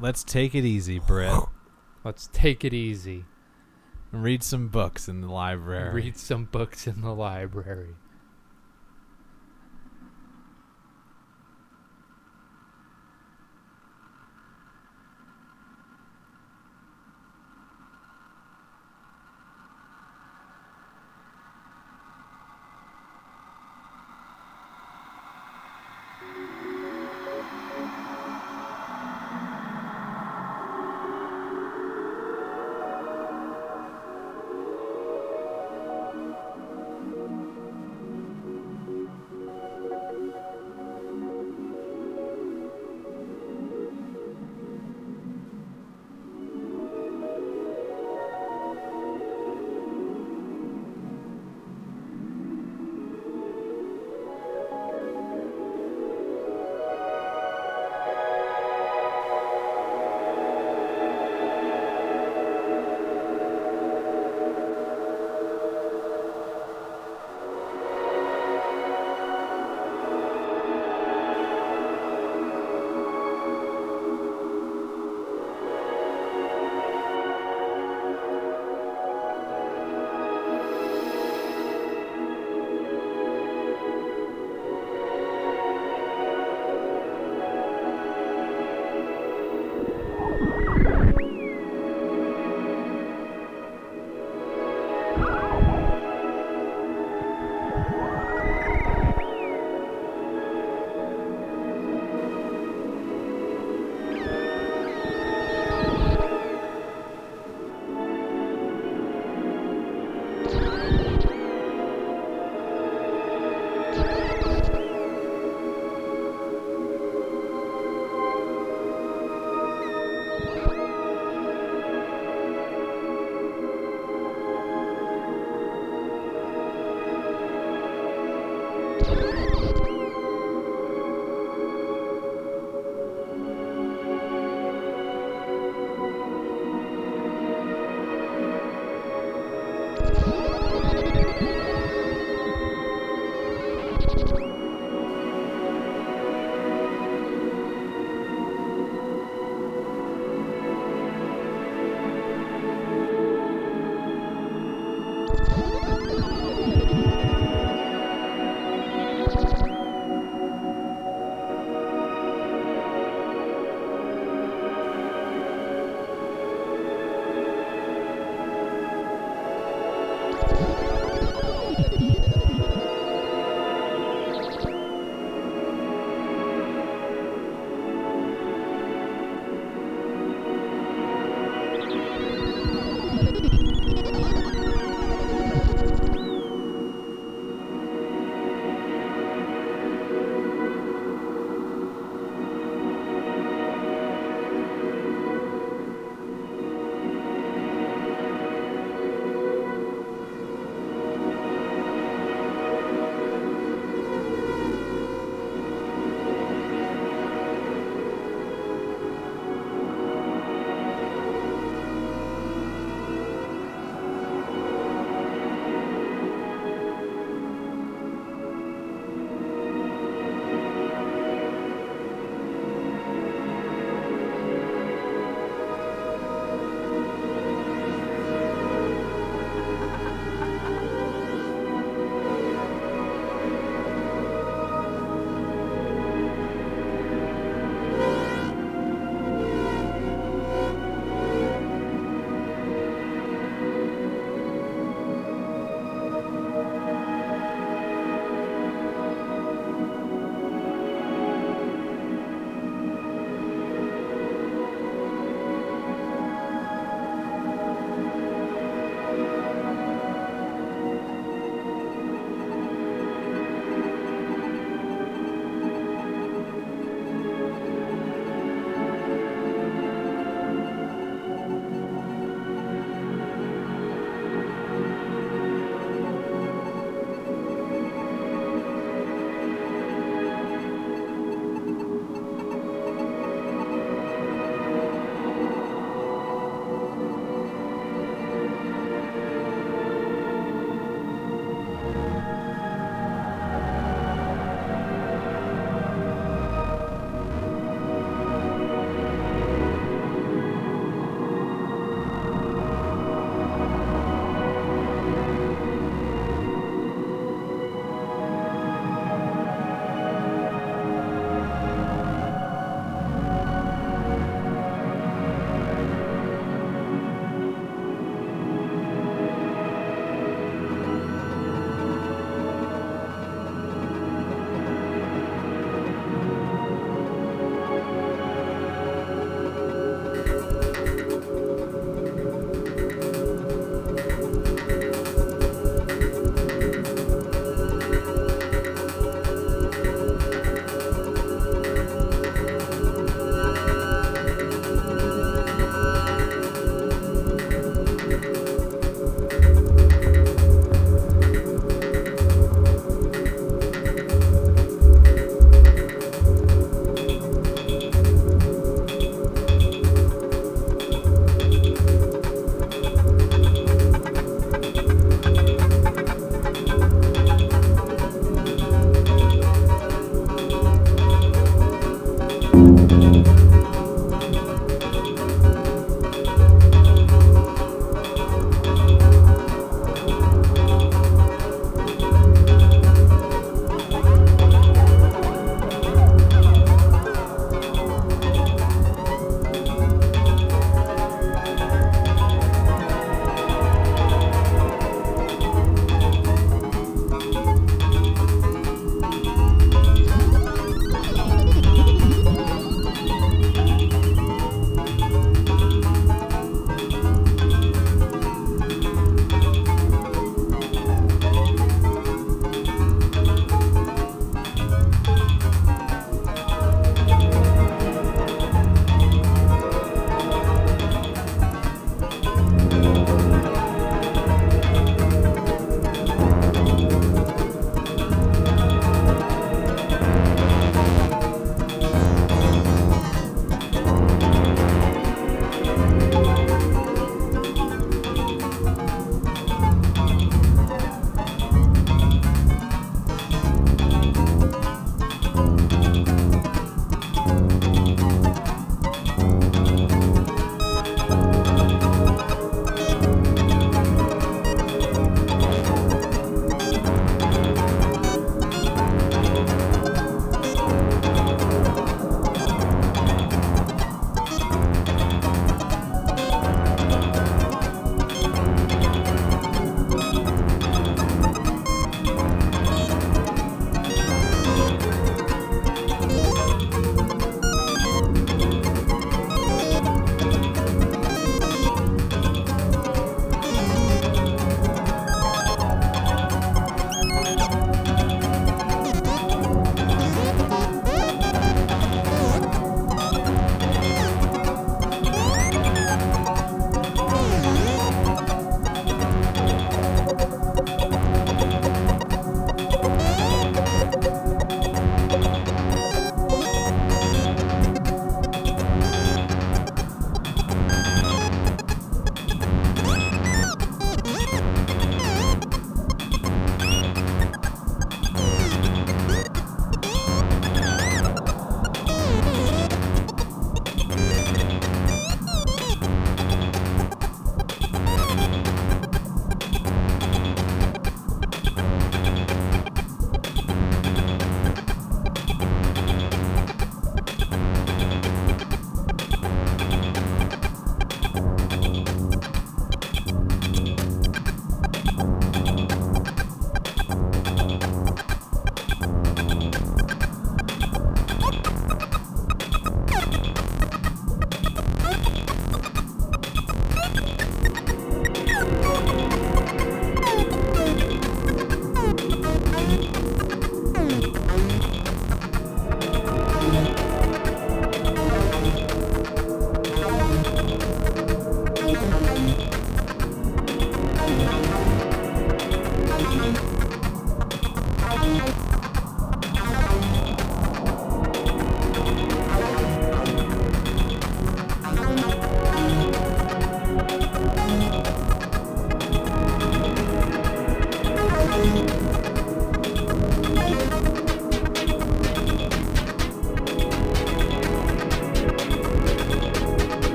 [0.00, 1.44] Let's take it easy, Britt.
[2.06, 3.24] Let's take it easy.
[4.12, 5.92] Read some books in the library.
[5.92, 7.96] Read some books in the library.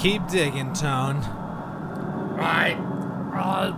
[0.00, 1.20] Keep digging, Tone.
[2.36, 2.76] Right.
[3.30, 3.74] Right.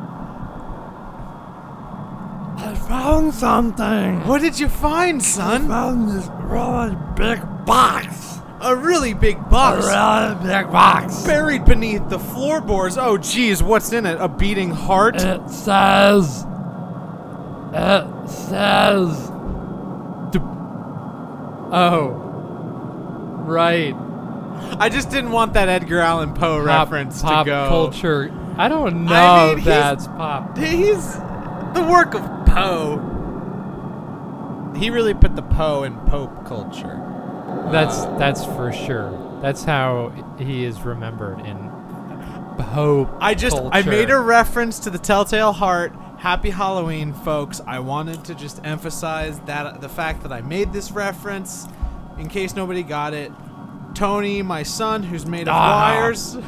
[2.58, 4.24] I found something.
[4.28, 5.64] What did you find, son?
[5.64, 8.38] I found this really big box.
[8.60, 9.86] A really big A box.
[9.86, 11.24] really big box.
[11.24, 12.96] Buried beneath the floorboards.
[12.96, 14.16] Oh, geez, what's in it?
[14.20, 15.16] A beating heart?
[15.16, 16.46] It says.
[17.74, 19.28] It says.
[21.74, 22.12] Oh.
[23.44, 23.96] Right.
[24.78, 27.68] I just didn't want that Edgar Allan Poe Pop, reference pop to go.
[27.68, 28.32] Pop culture.
[28.56, 30.56] I don't know I mean, that's pop.
[30.58, 33.08] He's the work of Poe.
[34.76, 37.00] He really put the Poe in Pope culture.
[37.70, 39.38] That's um, that's for sure.
[39.42, 41.70] That's how he is remembered in
[42.58, 45.94] Pope I just I made a reference to the Telltale Heart.
[46.18, 47.60] Happy Halloween, folks.
[47.66, 51.66] I wanted to just emphasize that the fact that I made this reference
[52.18, 53.32] in case nobody got it.
[53.94, 55.92] Tony, my son, who's made of Ah.
[55.94, 56.38] wires.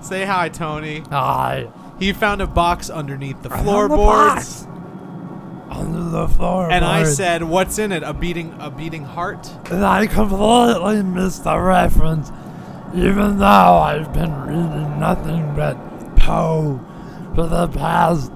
[0.00, 1.02] Say hi, Tony.
[1.10, 1.68] I.
[1.98, 4.66] He found a box underneath the I found the floorboards.
[5.70, 6.70] Under the floor.
[6.70, 8.02] And I said, "What's in it?
[8.02, 12.30] A beating, a beating heart." And I completely missed the reference,
[12.94, 15.76] even though I've been reading nothing but
[16.16, 16.80] Poe
[17.34, 18.30] for the past,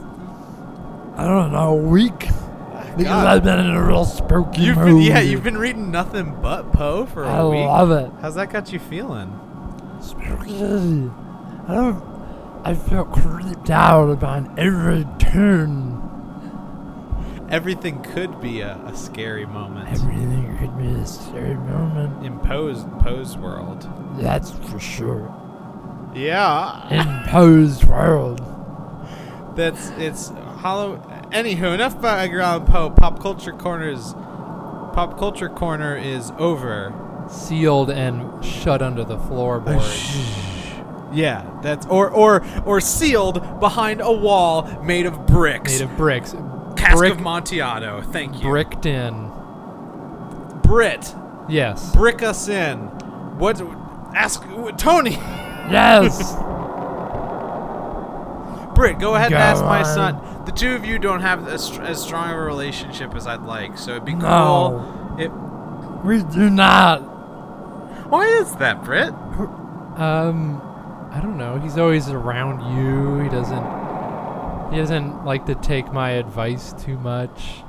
[1.17, 2.29] I don't know, week.
[2.99, 3.27] Because God.
[3.27, 4.87] I've been in a real spooky You've mood.
[4.87, 7.61] been, yeah, you've been reading nothing but Poe for a I week.
[7.61, 8.11] I love it.
[8.21, 9.39] How's that got you feeling?
[10.01, 11.11] Spooky.
[11.69, 12.05] I don't.
[12.65, 15.95] I feel creeped out about every turn.
[17.51, 22.27] Everything could be a, a scary moment Everything could be a scary moment.
[22.27, 23.89] in Poe's Poe's world.
[24.19, 25.35] That's for sure.
[26.15, 28.41] Yeah, In Poe's world.
[29.57, 30.97] that's it's hollow.
[31.31, 32.91] Anywho, enough about Edgar Allan Poe.
[32.91, 34.15] Pop culture corners.
[34.95, 36.93] Pop culture corner is over.
[37.31, 39.85] sealed and shut under the floorboard.
[41.13, 45.79] Yeah, that's or or or sealed behind a wall made of bricks.
[45.79, 46.35] Made of bricks.
[46.77, 48.03] Cask brick, of Amontillado.
[48.03, 48.43] Thank you.
[48.49, 49.31] bricked in.
[50.63, 51.15] Brit,
[51.49, 51.95] Yes.
[51.95, 52.79] brick us in.
[53.39, 53.61] What?
[54.15, 54.43] Ask
[54.77, 55.13] Tony.
[55.71, 56.35] Yes!
[58.75, 60.15] Britt, go ahead and Go ask my son.
[60.49, 63.77] The two of you don't have as, as strong of a relationship as I'd like,
[63.77, 64.21] so it'd be cool.
[64.23, 65.17] No.
[65.19, 65.29] It,
[66.03, 67.01] we do not.
[68.09, 69.11] why is that, Britt?
[69.11, 70.59] Um,
[71.13, 71.59] I don't know.
[71.59, 73.25] He's always around you.
[73.25, 74.73] He doesn't.
[74.73, 77.63] He doesn't like to take my advice too much.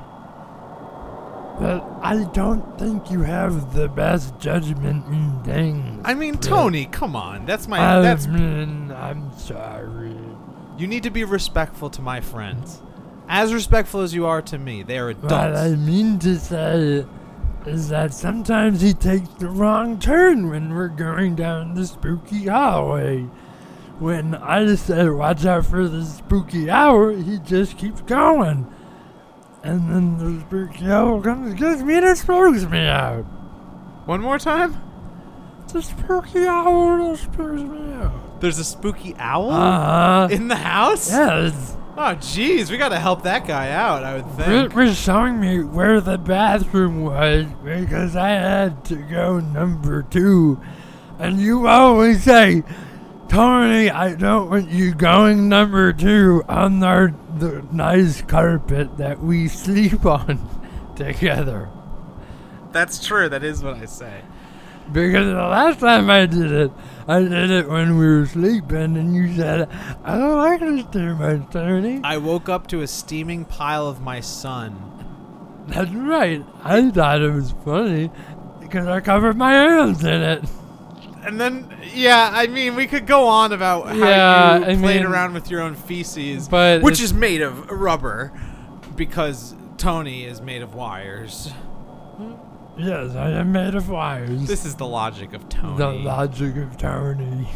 [1.60, 6.02] But I don't think you have the best judgment in things.
[6.06, 6.44] I mean, Brett.
[6.44, 7.46] Tony, come on.
[7.46, 7.98] That's my.
[7.98, 10.09] I that's mean, I'm sorry.
[10.80, 12.82] You need to be respectful to my friends,
[13.28, 14.82] as respectful as you are to me.
[14.82, 15.32] They are adults.
[15.32, 17.06] What I mean to say
[17.66, 23.24] is that sometimes he takes the wrong turn when we're going down the spooky hallway.
[24.00, 28.66] When I say watch out for the spooky hour, he just keeps going.
[29.62, 33.24] And then the spooky hour comes and gets me and it spooks me out.
[34.06, 34.82] One more time.
[35.74, 38.29] The spooky hour spooks me out.
[38.40, 40.28] There's a spooky owl Uh-huh.
[40.32, 41.10] in the house.
[41.12, 41.76] Yes.
[41.98, 44.04] Oh, jeez, we gotta help that guy out.
[44.06, 44.74] I would think.
[44.74, 50.62] was showing me where the bathroom was because I had to go number two.
[51.20, 52.64] And you always say,
[53.28, 59.50] Tony, I don't want you going number two on our the nice carpet that we
[59.50, 60.40] sleep on
[60.96, 61.68] together.
[62.72, 63.28] That's true.
[63.28, 64.22] That is what I say.
[64.92, 66.72] Because the last time I did it,
[67.10, 69.68] I did it when we were sleeping, and you said,
[70.04, 72.02] I don't like this too much, Tony.
[72.04, 75.66] I woke up to a steaming pile of my son.
[75.68, 76.46] That's right.
[76.64, 78.12] I thought it was funny
[78.60, 80.44] because I covered my hands in it.
[81.24, 85.02] And then, yeah, I mean, we could go on about how Yeah, you I played
[85.02, 88.32] mean- around with your own feces, But which is made of rubber,
[88.96, 91.52] because Tony is made of wires.
[92.80, 94.48] Yes, I am made of wires.
[94.48, 95.78] This is the logic of Tony.
[95.78, 97.48] the logic of Tony.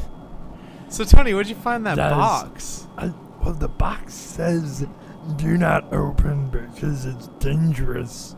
[0.90, 2.88] so, Tony, where'd you find that That is- box?
[2.98, 3.12] I,
[3.44, 4.86] well, the box says,
[5.38, 8.36] "Do not open because it's dangerous."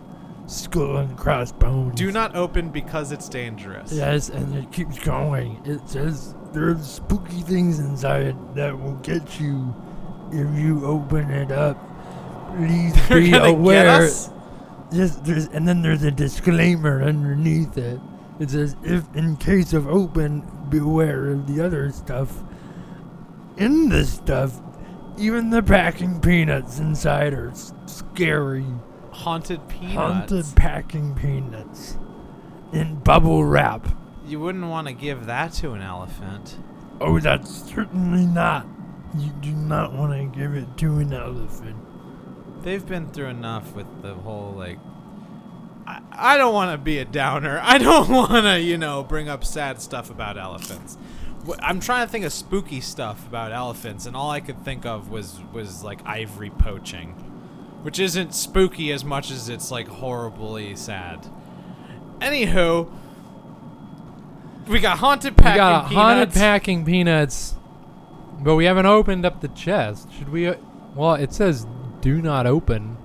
[0.48, 1.96] Skull and crossbones.
[1.96, 3.92] Do not open because it's dangerous.
[3.92, 5.60] Yes, and it keeps going.
[5.66, 9.74] It says there's spooky things inside that will get you
[10.32, 11.78] if you open it up.
[12.58, 14.08] Please They're be aware.
[14.96, 18.00] Yes, there's, and then there's a disclaimer underneath it.
[18.40, 22.44] It says, if in case of open, beware of the other stuff.
[23.58, 24.60] In this stuff,
[25.18, 28.66] even the packing peanuts inside are s- scary.
[29.12, 29.96] Haunted peanuts.
[29.96, 31.98] Haunted packing peanuts.
[32.74, 33.88] In bubble wrap.
[34.26, 36.58] You wouldn't want to give that to an elephant.
[37.00, 38.66] Oh, that's certainly not.
[39.18, 41.78] You do not want to give it to an elephant.
[42.66, 44.80] They've been through enough with the whole like.
[45.88, 47.60] I, I don't want to be a downer.
[47.64, 50.98] I don't want to, you know, bring up sad stuff about elephants.
[51.60, 55.10] I'm trying to think of spooky stuff about elephants, and all I could think of
[55.12, 57.12] was was like ivory poaching,
[57.84, 61.28] which isn't spooky as much as it's like horribly sad.
[62.20, 62.92] Anywho,
[64.68, 65.96] we got haunted We packing got a peanuts.
[65.96, 67.54] haunted packing peanuts,
[68.40, 70.12] but we haven't opened up the chest.
[70.18, 70.48] Should we?
[70.48, 70.56] uh,
[70.96, 71.68] Well, it says
[72.06, 72.96] do not open.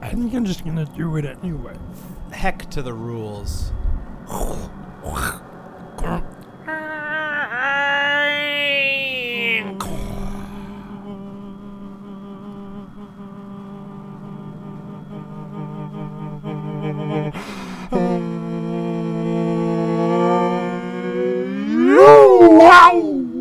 [0.00, 1.76] I think I'm just gonna do it anyway.
[2.32, 3.70] Heck to the rules.
[4.26, 5.42] Wow!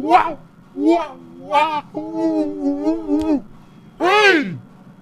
[0.04, 0.40] Wow!
[0.76, 1.18] Wow!
[1.38, 3.05] Wow!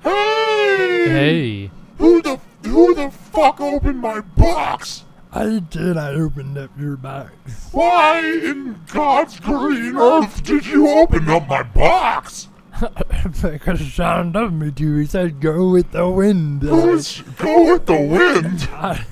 [0.04, 1.08] Hey!
[1.08, 1.08] Hey!
[1.08, 5.06] Hey, Who the who the fuck opened my box?
[5.32, 5.98] I did.
[5.98, 7.34] I opened up your box.
[7.72, 12.50] Why in God's green earth did you open up my box?
[13.42, 14.98] because Sean told me to.
[14.98, 18.70] He said, "Go with the wind." Let's go with the wind.
[18.74, 19.06] I,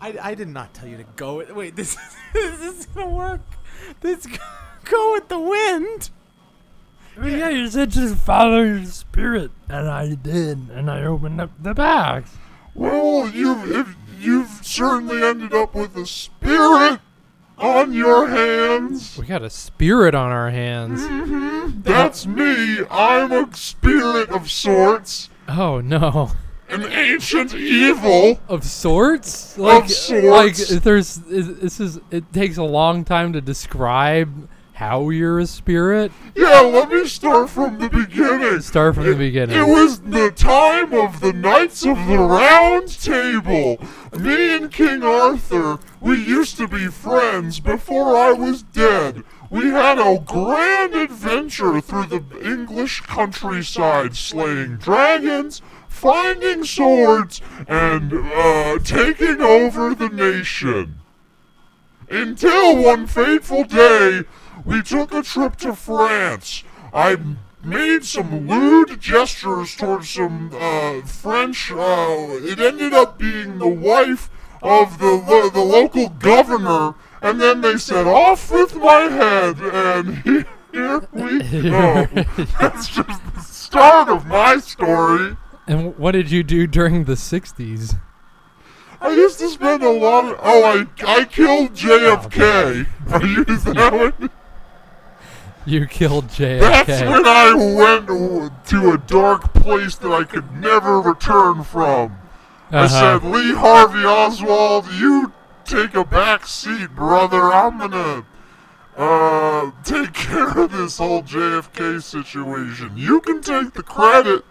[0.00, 1.36] I, I did not tell you to go.
[1.36, 3.40] With, wait, this is, this is gonna work.
[4.00, 4.26] This
[4.84, 6.10] go with the wind.
[7.22, 11.74] Yeah, you said just follow your spirit, and I did, and I opened up the
[11.74, 12.30] box.
[12.74, 17.00] Well, you've you've certainly ended up with a spirit
[17.56, 19.16] on your hands.
[19.16, 21.02] we got a spirit on our hands.
[21.02, 21.82] Mm-hmm.
[21.82, 22.80] That's me.
[22.90, 26.32] I'm a spirit of sorts, Oh no,
[26.68, 28.40] an ancient evil.
[28.48, 29.56] of sorts.
[29.56, 30.72] Like, sorts.
[30.72, 32.00] like there's this is.
[32.10, 36.10] It takes a long time to describe how you're a spirit.
[36.34, 38.60] Yeah, let me start from the beginning.
[38.60, 39.56] Start from the beginning.
[39.56, 43.78] It was the time of the Knights of the Round Table.
[44.18, 49.22] Me and King Arthur, we used to be friends before I was dead.
[49.48, 58.80] We had a grand adventure through the English countryside, slaying dragons, finding swords, and uh,
[58.80, 60.96] taking over the nation.
[62.10, 64.24] Until one fateful day,
[64.64, 66.64] we took a trip to France.
[66.92, 67.16] I
[67.62, 71.70] made some lewd gestures towards some uh, French.
[71.72, 74.30] Uh, it ended up being the wife
[74.62, 80.18] of the, the the local governor, and then they said, "Off with my head," and
[80.24, 82.06] here, here we go.
[82.60, 85.36] That's just the start of my story.
[85.66, 87.98] And what did you do during the 60s?
[89.00, 90.38] I used to spend a lot of.
[90.42, 92.86] Oh, I I killed JFK.
[93.12, 94.30] Are you that one?
[95.66, 96.60] You killed JFK.
[96.60, 102.16] That's when I went to a dark place that I could never return from.
[102.70, 102.88] I Uh-huh.
[103.20, 105.32] said, Lee Harvey Oswald, you
[105.64, 107.52] take a back seat, brother.
[107.52, 108.24] I'm gonna
[108.96, 112.92] uh take care of this whole JFK situation.
[112.96, 114.44] You can take the credit.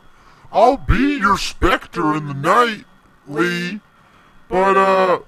[0.51, 2.85] I'll be your specter in the night,
[3.27, 3.81] Lee.
[4.49, 5.19] But uh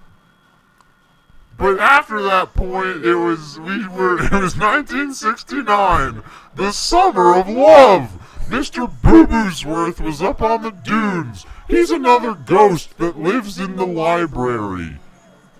[1.58, 4.18] but after that point, it was we were.
[4.26, 6.24] It was 1969,
[6.56, 8.22] the summer of love.
[8.50, 8.92] Mr.
[9.02, 11.46] Boo Boosworth was up on the dunes.
[11.68, 15.00] He's another ghost that lives in the library.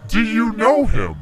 [0.08, 1.16] Do you know him?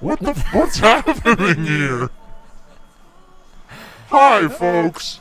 [0.00, 0.30] What the?
[0.30, 2.10] f- What's happening here?
[4.08, 5.20] Hi, folks.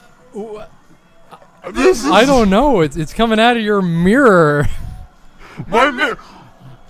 [1.71, 2.81] This is I don't know.
[2.81, 4.67] It's it's coming out of your mirror.
[5.67, 6.17] My mirror.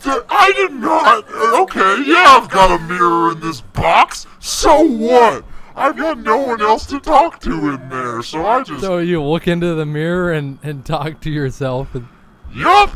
[0.06, 1.26] I did not.
[1.62, 4.26] Okay, yeah, I've got a mirror in this box.
[4.40, 5.46] So what?
[5.76, 8.82] I've got no one else to talk to in there, so I just.
[8.82, 11.96] So you look into the mirror and, and talk to yourself.
[11.96, 12.08] And,
[12.54, 12.92] yup!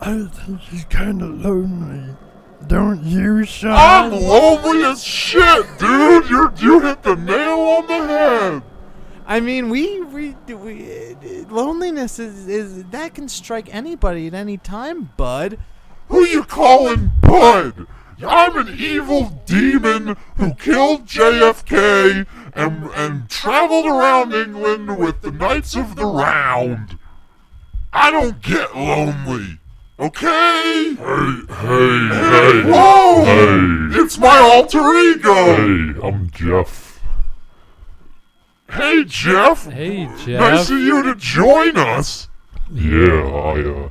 [0.00, 2.16] I think he's kind of lonely.
[2.66, 3.72] Don't you, Sean?
[3.72, 6.28] I'm lonely as shit, dude!
[6.28, 8.62] You're, you hit the nail on the head!
[9.30, 11.14] I mean, we, we, we
[11.48, 15.56] loneliness is, is that can strike anybody at any time, bud.
[16.08, 17.86] Who you calling Bud?
[18.26, 25.76] I'm an evil demon who killed JFK and, and traveled around England with the Knights
[25.76, 26.98] of the Round.
[27.92, 29.60] I don't get lonely.
[30.00, 30.96] Okay?
[30.98, 32.62] Hey, hey, hey.
[32.68, 33.24] Whoa!
[33.24, 34.00] Hey.
[34.00, 35.34] It's my alter ego!
[35.34, 36.89] Hey, I'm Jeff.
[38.72, 39.66] Hey, Jeff!
[39.66, 40.40] hey, Jeff.
[40.40, 42.28] Nice of you to join us!
[42.70, 43.88] Yeah, I, uh,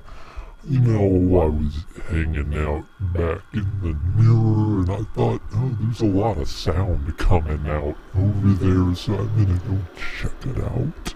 [0.70, 6.02] you know, I was hanging out back in the mirror and I thought, oh, there's
[6.02, 11.14] a lot of sound coming out over there, so I'm gonna go check it out.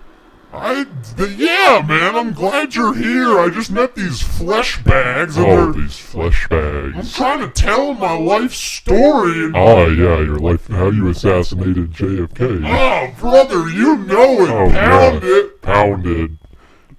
[0.55, 0.85] I,
[1.17, 3.39] th- yeah, man, I'm glad you're here.
[3.39, 6.95] I just met these flesh bags and Oh, they're, these flesh bags.
[6.95, 11.91] I'm trying to tell my life story and Ah, yeah, your life, how you assassinated
[11.91, 12.63] JFK.
[12.67, 14.49] Oh, brother, you know it.
[14.51, 15.30] Oh, Pound yeah.
[15.30, 15.61] it.
[15.63, 16.38] Pounded.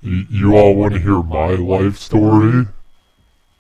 [0.03, 2.67] You, you all want to hear my life story?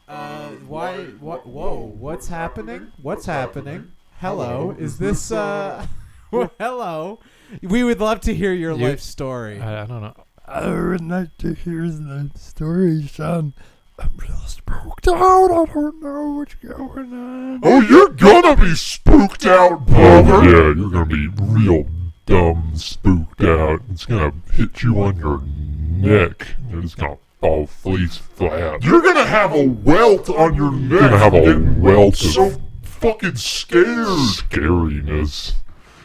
[0.09, 1.05] Uh, why?
[1.21, 1.47] What?
[1.47, 1.95] Whoa!
[1.99, 2.93] What's happening?
[3.01, 3.93] What's happening?
[4.19, 5.87] Hello, is this uh?
[6.31, 7.21] well, hello.
[7.63, 9.61] We would love to hear your You- life story.
[9.61, 10.15] I, I don't know.
[10.47, 13.55] I would like to hear the story, Sean.
[13.99, 15.51] I'm real spooked out.
[15.51, 17.61] I don't know what's going on.
[17.63, 20.45] Oh, you're gonna be spooked out, brother.
[20.45, 21.87] yeah, you're gonna be real
[22.27, 23.81] dumb, spooked out.
[23.91, 26.57] It's gonna hit you on your neck.
[26.71, 28.83] You're just gonna fall face flat.
[28.83, 30.91] You're gonna have a welt on your neck.
[30.91, 33.87] You're gonna have a and welt So of- fucking scared.
[34.09, 35.53] Scariness.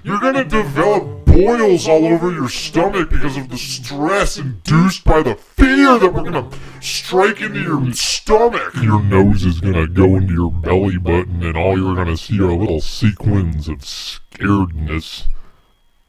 [0.04, 5.36] You're gonna develop boils all over your stomach because of the stress induced by the
[5.36, 6.50] fear that we're gonna
[6.82, 8.74] strike into your stomach.
[8.82, 12.52] Your nose is gonna go into your belly button, and all you're gonna see are
[12.52, 15.26] little sequins of scaredness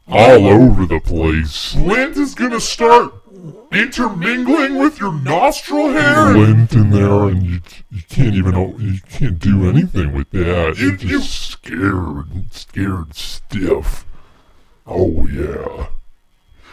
[0.09, 1.75] all over the place.
[1.77, 3.20] Lint is gonna start
[3.73, 6.35] intermingling with your nostril hair.
[6.37, 7.61] Lint in there, and you
[7.91, 10.77] you can't even you can't do anything with that.
[10.79, 14.05] You- You're just scared, scared stiff.
[14.87, 15.87] Oh yeah,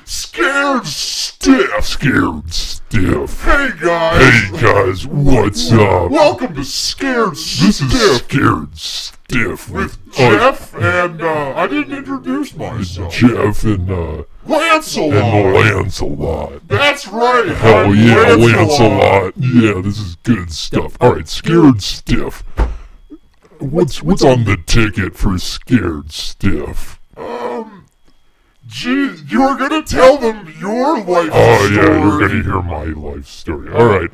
[0.10, 1.84] Scared stiff.
[1.84, 3.44] scared stiff.
[3.44, 4.22] Hey guys.
[4.24, 6.10] Hey guys, what's up?
[6.10, 7.66] Welcome to Scared Stiff.
[7.68, 13.12] This is Stiff scared stiff with uh, Jeff and uh, I didn't introduce myself.
[13.12, 15.14] Jeff and uh Lancelot.
[15.14, 16.68] and Lancelot.
[16.70, 17.48] That's right.
[17.50, 18.40] Hell I'm yeah, Lancelot.
[18.40, 19.34] Lancelot.
[19.36, 20.96] Yeah, this is good stuff.
[21.02, 22.46] Alright, scared stiff.
[23.60, 26.98] What's what's on the ticket for scared stiff?
[27.18, 27.57] Um,
[28.68, 31.76] gee, you're gonna tell them your life Oh story.
[31.76, 33.70] yeah, you're gonna hear my life story.
[33.72, 34.12] Alright.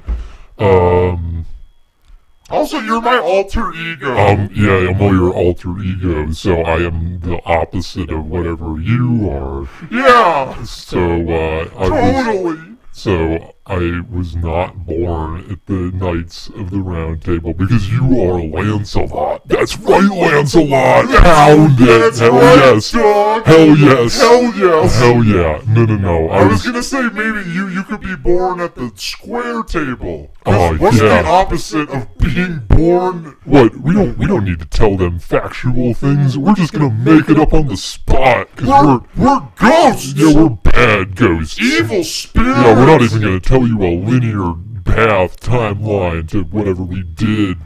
[0.59, 1.45] Um
[2.49, 4.11] Also, you're my alter ego.
[4.15, 9.29] um yeah, I'm all your alter ego, so I am the opposite of whatever you
[9.29, 9.67] are.
[9.91, 12.59] yeah, So uh I was totally.
[12.91, 18.41] so I was not born at the Knights of the Round Table because you are
[18.41, 19.47] Lancelot.
[19.47, 21.05] That's right, Lancelot.
[21.05, 22.17] Pound it.
[22.17, 22.91] Hell right, yes.
[22.91, 23.45] dog.
[23.45, 24.19] Hell yes.
[24.19, 24.99] Hell yes.
[24.99, 25.61] Hell yeah.
[25.65, 26.29] No, no, no.
[26.29, 30.33] I was gonna say maybe you you could be born at the square table.
[30.45, 31.21] Oh, what's yeah.
[31.21, 33.37] the opposite of being born?
[33.45, 33.77] What?
[33.77, 34.17] We don't.
[34.17, 36.37] We don't need to tell them factual things.
[36.37, 38.53] We're just gonna make it up on the spot.
[38.57, 40.13] Cause We're we're, we're ghosts.
[40.15, 41.61] yeah, we're bad ghosts.
[41.61, 42.59] evil spirits.
[42.59, 44.53] Yeah, we're not even gonna tell you a linear
[44.83, 47.57] path timeline to whatever we did.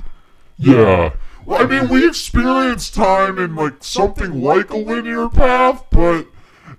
[0.58, 1.14] Yeah.
[1.46, 6.28] Well, I mean, we experience time in like something like a linear path, but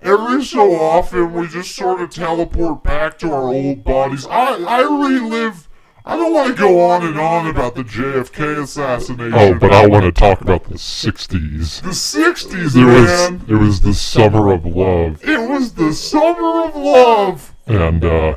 [0.01, 4.27] every so often we just sort of teleport back to our old bodies.
[4.27, 5.67] I I relive.
[6.05, 9.33] I don't want to go on and on about the JFK assassination.
[9.37, 11.81] Oh, but I want to talk about the '60s.
[11.81, 13.05] the '60s, It was.
[13.31, 13.41] man.
[13.47, 17.53] It was the summer of love, It was the summer of love.
[17.67, 18.35] and uh,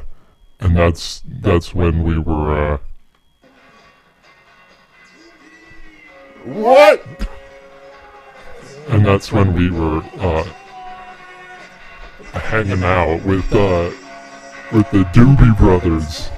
[0.63, 2.79] and that's that's when we were uh.
[6.45, 7.29] What?
[8.89, 10.45] and that's when we were uh,
[12.33, 13.91] hanging out with uh,
[14.73, 16.31] with the Doobie Brothers.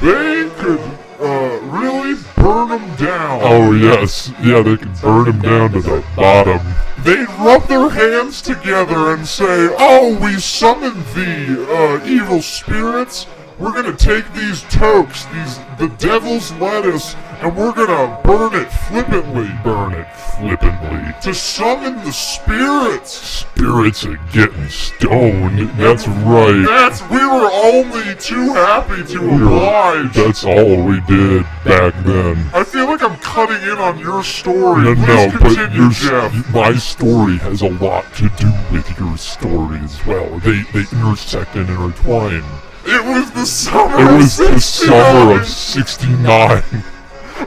[0.00, 3.40] They could uh, really burn them down.
[3.42, 6.60] Oh yes, yeah, they can burn them down to the bottom.
[6.98, 13.26] They'd rub their hands together and say, Oh, we summon thee, uh, evil spirits.
[13.58, 19.50] We're gonna take these tokes, these the devil's lettuce, and we're gonna burn it flippantly
[19.64, 21.14] Burn it flippantly.
[21.22, 23.12] to summon the spirits.
[23.12, 25.70] Spirits are getting stoned.
[25.78, 26.64] That's right.
[26.66, 30.14] That's we were only too happy to We were- oblige.
[30.14, 32.50] That's all we did back then.
[32.54, 34.82] I feel like I'm cutting in on your story.
[34.82, 36.54] No, Please no, but continue, your, Jeff.
[36.54, 40.38] my story has a lot to do with your story as well.
[40.40, 42.42] They they intersect and intertwine.
[42.84, 44.60] It was the summer It of was the 69.
[44.60, 46.62] summer of '69.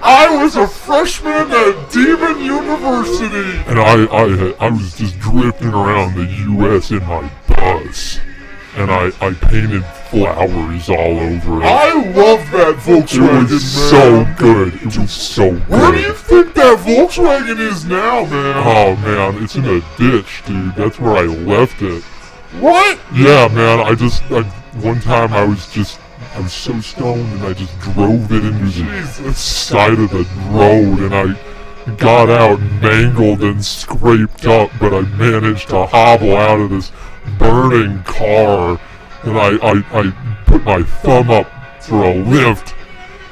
[0.02, 3.58] I was a freshman at Demon University.
[3.70, 6.92] And I, I, I was just drifting around the U.S.
[6.92, 8.20] in my bus,
[8.76, 11.66] and I, I painted flowers all over it.
[11.66, 14.74] I love that it Volkswagen, was so good.
[14.76, 18.64] It was so Where do you think that Volkswagen is now, man?
[18.66, 20.76] Oh man, it's in a ditch, dude.
[20.76, 22.04] That's where I left it.
[22.60, 23.00] what?
[23.14, 23.80] Yeah, man.
[23.80, 24.42] I just, I,
[24.82, 26.00] one time I was just,
[26.34, 28.84] I was so stoned, and I just drove it into
[29.24, 35.02] the side of the road, and I got out mangled and scraped up, but I
[35.02, 36.92] managed to hobble out of this
[37.38, 38.80] burning car,
[39.24, 41.50] and I, I, I put my thumb up
[41.82, 42.76] for a lift,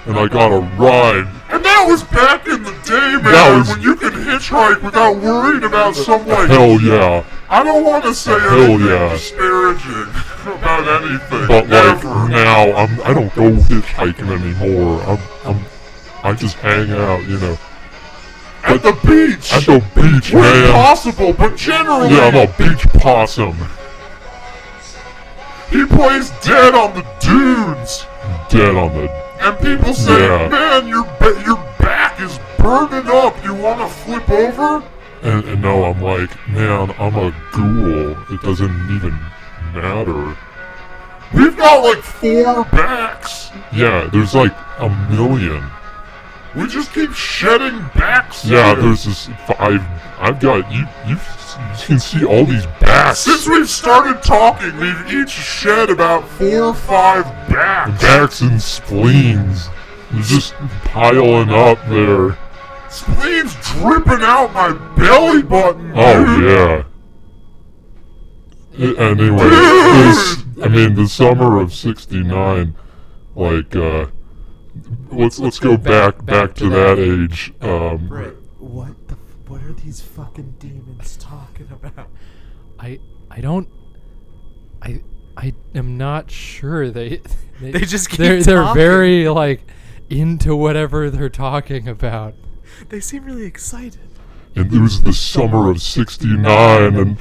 [0.06, 1.28] and I got a ride.
[1.53, 5.17] And that was back in the day, man, That was- when you could hitchhike without
[5.17, 7.23] worrying about some, like, Hell yeah.
[7.49, 9.09] I don't want to say Hell anything yeah.
[9.09, 10.07] disparaging
[10.47, 11.47] about anything.
[11.47, 12.27] But like ever.
[12.30, 15.03] now, I'm I don't go hitchhiking anymore.
[15.07, 15.65] I'm I'm
[16.23, 17.57] I just hang out, you know,
[18.63, 19.53] At the beach.
[19.53, 20.71] at the beach, when man.
[20.73, 23.55] possible, but generally, Yeah, I'm a beach possum.
[25.69, 28.05] he plays dead on the dunes.
[28.50, 29.10] Dead on the
[29.41, 30.48] And people say, Yeah.
[30.50, 33.44] man, your, ba- your back is burning up.
[33.44, 34.84] You want to flip over?
[35.24, 38.12] and, and no, I'm like, man, I'm a ghoul.
[38.34, 39.18] It doesn't even
[39.74, 40.36] matter.
[41.34, 43.50] We've got like four backs.
[43.74, 45.64] Yeah, there's like a million.
[46.56, 48.45] We just keep shedding backs.
[48.45, 48.84] Yeah, here.
[48.84, 49.82] there's this five.
[50.20, 50.86] I've got you.
[51.08, 51.16] You,
[51.57, 53.19] you can see all these bats.
[53.19, 58.01] Since we've started talking, we've each shed about four or five bats.
[58.01, 59.69] backs and spleens.
[60.11, 60.53] They're just
[60.85, 62.38] piling up there.
[62.89, 65.91] Spleen's dripping out my belly button.
[65.95, 66.84] Oh yeah.
[68.80, 72.75] A- Anyway, this, I mean the summer of '69,
[73.35, 74.07] like, uh,
[75.11, 77.53] let's let's go back back to that age.
[77.61, 78.09] Um,
[78.57, 79.02] what the?
[79.02, 79.02] f-
[79.53, 82.07] What are these fucking demons talking about?
[82.80, 82.99] I
[83.30, 83.69] I don't
[84.81, 85.03] I
[85.38, 87.21] I am not sure they
[87.61, 89.61] they, They just keep they're they're very like
[90.09, 92.34] into whatever they're talking about.
[92.89, 94.01] They seem really excited.
[94.55, 97.17] and it was the summer of '69, and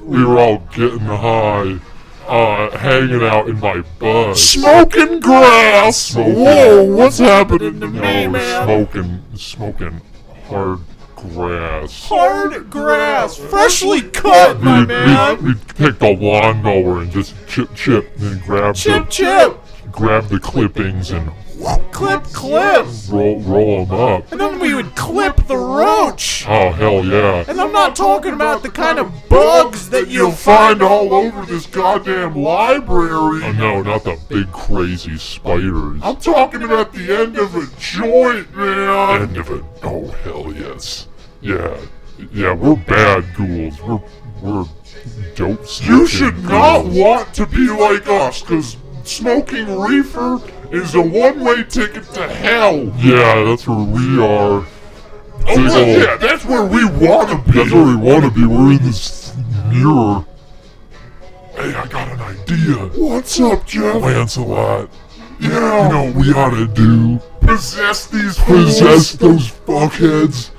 [0.00, 1.78] we were all getting high,
[2.26, 4.42] uh, hanging out in my bus.
[4.42, 5.96] Smoking grass.
[5.98, 6.34] Smoking.
[6.34, 8.64] Whoa, what's happening to No, me, man?
[8.66, 10.00] smoking, smoking
[10.48, 10.80] hard
[11.16, 12.04] grass.
[12.08, 15.44] Hard grass, freshly cut, my We'd, man.
[15.44, 19.58] we'd, we'd take the lawnmower and just chip chip and then grab Chip, the chip.
[19.90, 21.30] grab the clippings and
[21.96, 22.86] Clip, clip.
[23.08, 24.30] roll roll them up.
[24.30, 26.44] And then we would clip the roach.
[26.46, 27.42] Oh hell yeah!
[27.48, 31.46] And I'm not talking about the kind of bugs that You'll you'll find all over
[31.46, 33.40] this goddamn library.
[33.42, 36.00] Oh no, not the big crazy spiders.
[36.02, 39.22] I'm talking about the end of a joint, man.
[39.22, 39.64] End of it.
[39.82, 41.08] Oh hell yes.
[41.40, 41.78] Yeah,
[42.30, 43.80] yeah, we're bad ghouls.
[43.82, 44.00] We're
[44.42, 44.66] we're
[45.34, 45.64] dope.
[45.80, 46.94] You should not ghouls.
[46.94, 52.92] want to be like us, because smoking reefer is a one-way ticket to hell.
[52.98, 54.66] Yeah, that's where we are.
[55.48, 57.58] Oh, well, yeah, that's where we want to be.
[57.58, 58.44] That's where we want to be.
[58.46, 59.34] We're in this
[59.68, 60.24] mirror.
[61.54, 62.76] Hey, I got an idea.
[63.00, 64.02] What's up, Jeff?
[64.02, 64.90] Lancelot.
[65.38, 65.48] Yeah,
[65.86, 67.18] You know what we ought to do?
[67.40, 70.50] possess these Possess those fuckheads.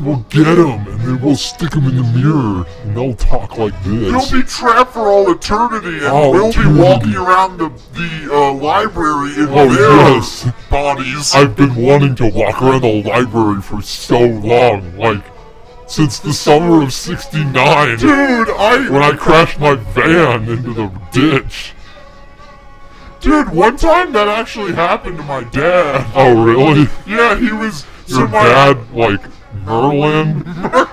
[0.00, 3.74] We'll get them, and then we'll stick them in the mirror, and they'll talk like
[3.84, 4.10] this.
[4.32, 6.74] You'll be trapped for all eternity, and All we'll eternity.
[6.74, 10.50] be walking around the the uh, library in Oh, their yes.
[10.70, 11.34] bodies.
[11.34, 15.22] I've been wanting to walk around the library for so long, like
[15.86, 21.74] since the summer of '69, dude, I when I crashed my van into the ditch.
[23.20, 26.10] dude, one time that actually happened to my dad.
[26.14, 26.88] Oh, really?
[27.06, 27.84] Yeah, he was.
[28.06, 29.20] so Your my, dad, like
[29.64, 30.44] Merlin?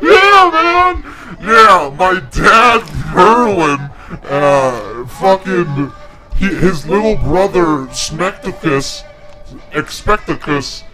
[0.00, 1.04] Yeah, man.
[1.40, 2.82] Yeah, my dad
[3.14, 3.90] Merlin,
[4.24, 5.92] uh, fucking,
[6.36, 9.04] he, his little brother Smecticus,
[9.72, 10.84] Expecticus.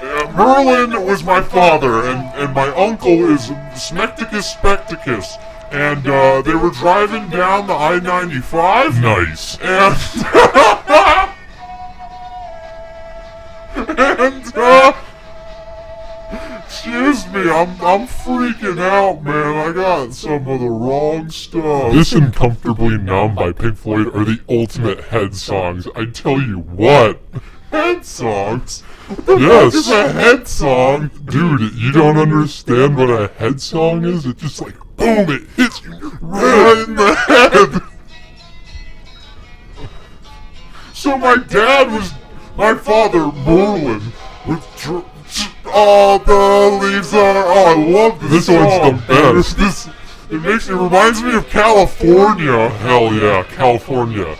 [0.00, 5.36] Uh, Merlin was my father, and, and my uncle is Smecticus Specticus.
[5.70, 9.00] And uh, they were driving down the I 95.
[9.02, 9.58] Nice.
[9.60, 11.28] And,
[13.76, 14.92] and uh,
[16.64, 19.68] excuse me, I'm I'm freaking out, man.
[19.68, 21.92] I got some of the wrong stuff.
[21.92, 25.86] This and Comfortably Numb by Pink Floyd are the ultimate head songs.
[25.94, 27.20] I tell you what.
[27.70, 28.80] head songs.
[29.24, 29.74] What Yes.
[29.74, 31.10] is a head song?
[31.26, 34.26] Dude, you don't understand what a head song is?
[34.26, 37.82] It just like, boom, it hits you Right in the head.
[40.92, 42.12] So my dad was,
[42.58, 44.12] my father Merlin
[44.46, 44.66] was.
[44.82, 45.04] Dr-
[45.72, 47.44] all the leaves are.
[47.46, 48.46] Oh, I love this.
[48.46, 48.96] This one's song.
[48.96, 49.56] the best.
[49.56, 49.88] This,
[50.30, 52.68] it makes it reminds me of California.
[52.68, 54.36] Hell yeah, California.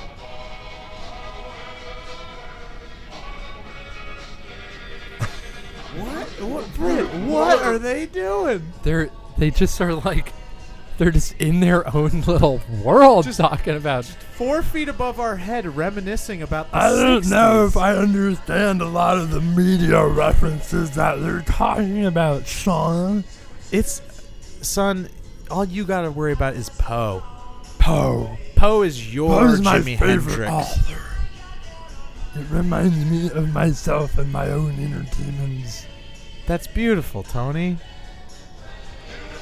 [6.40, 8.72] What, Brett, what are they doing?
[8.82, 10.32] They're they just are like
[10.98, 15.66] they're just in their own little world Just- talking about Four feet above our head,
[15.76, 20.92] reminiscing about the I don't know if I understand a lot of the media references
[20.92, 23.24] that they're talking about, Sean.
[23.72, 24.00] It's,
[24.62, 25.08] son,
[25.50, 27.22] all you gotta worry about is Poe.
[27.80, 28.36] Poe.
[28.54, 30.50] Poe is your Poe's my Jimi favorite Hendrix.
[30.52, 31.00] author.
[32.36, 35.84] It reminds me of myself and my own inner demons.
[36.46, 37.78] That's beautiful, Tony.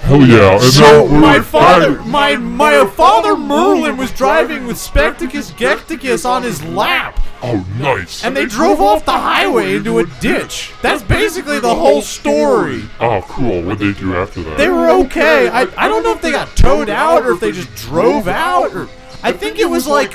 [0.01, 0.53] Hell yeah.
[0.53, 6.25] And So now My father, my my uh, father Merlin was driving with Spectacus Gecticus
[6.25, 8.25] on his lap, Oh, nice.
[8.25, 10.73] and they drove off the highway into a ditch.
[10.81, 12.85] That's basically the whole story.
[13.01, 13.63] Oh, cool.
[13.63, 14.57] What'd they do after that?
[14.59, 15.49] They were okay.
[15.49, 18.73] I, I don't know if they got towed out or if they just drove out
[18.75, 18.89] or
[19.23, 20.15] I think it was like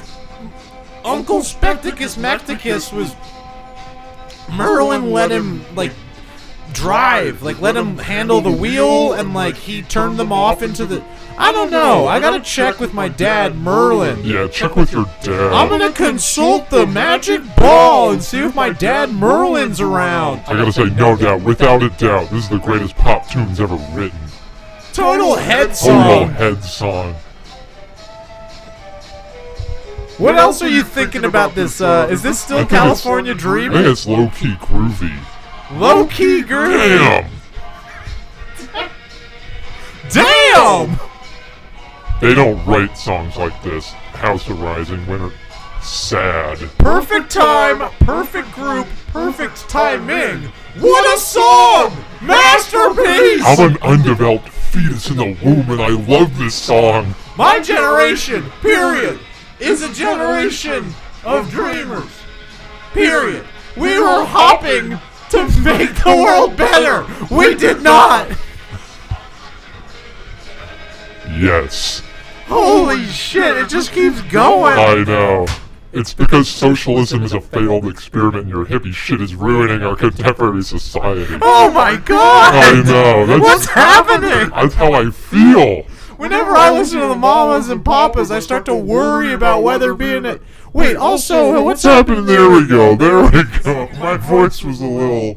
[1.04, 3.14] Uncle Spectacus Mecticus was
[4.50, 5.92] Merlin let him like
[6.74, 11.04] drive, like let him handle the wheel and like he turned them off into the
[11.38, 12.06] I don't know.
[12.08, 14.22] I gotta check with my dad, Merlin.
[14.24, 15.54] Yeah, check with your dad.
[15.54, 20.42] I'm gonna consult the magic ball and see if my dad Merlin's around.
[20.48, 23.76] I gotta say, no doubt, without a doubt, this is the greatest pop tunes ever
[23.94, 24.20] written.
[24.94, 26.30] Total head Total song.
[26.34, 27.16] head song.
[30.18, 31.82] What else are you thinking about this?
[31.82, 33.86] Uh, is this still think it's- California I think Dreaming?
[33.86, 35.18] it's low key groovy.
[35.74, 37.28] Low key groovy.
[38.70, 38.90] Damn!
[40.10, 41.00] Damn!
[42.20, 43.92] They don't write songs like this.
[44.14, 45.32] House of Rising, Winter.
[45.82, 46.60] Sad.
[46.78, 50.52] Perfect time, perfect group, perfect timing.
[50.80, 51.96] What a song!
[52.22, 53.44] Masterpiece!
[53.46, 57.16] I'm an undeveloped fetus in the womb and I love this song.
[57.38, 59.20] My generation, period,
[59.60, 60.94] is a generation
[61.24, 62.12] of dreamers.
[62.94, 63.46] Period.
[63.76, 65.00] We were hopping
[65.32, 67.06] to make the world better.
[67.34, 68.30] We did not.
[71.30, 72.04] Yes.
[72.48, 74.78] Holy shit, it just keeps going.
[74.78, 75.48] I know.
[75.94, 80.64] It's because socialism is a failed experiment and your hippie shit is ruining our contemporary
[80.64, 81.38] society.
[81.42, 82.54] Oh my god!
[82.56, 83.26] I know.
[83.26, 84.50] That's, What's happening?
[84.50, 85.84] That's how I feel.
[86.16, 90.26] Whenever I listen to the mamas and papas, I start to worry about whether being
[90.26, 90.40] a.
[90.74, 92.26] Wait, also, what's happening?
[92.26, 92.96] There we go.
[92.96, 93.90] There we go.
[94.00, 95.36] My voice was a little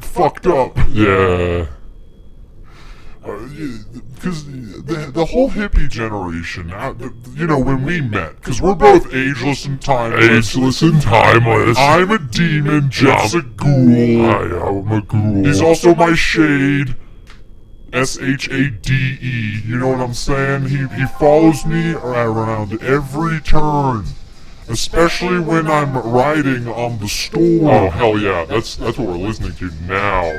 [0.00, 0.76] fucked up.
[0.90, 1.66] Yeah.
[3.22, 6.94] Because the, the whole hippie generation, uh,
[7.34, 10.54] you know, when we met, because we're both ageless and timeless.
[10.54, 11.76] Ageless and timeless.
[11.78, 14.26] I'm a demon, Jeff's a ghoul.
[14.26, 15.44] I am a ghoul.
[15.44, 16.96] He's also my shade.
[17.92, 19.60] S H A D E.
[19.64, 20.68] You know what I'm saying?
[20.68, 24.04] He he follows me around every turn.
[24.68, 27.66] Especially when I'm riding on the storm.
[27.66, 30.38] Oh hell yeah, that's that's what we're listening to now.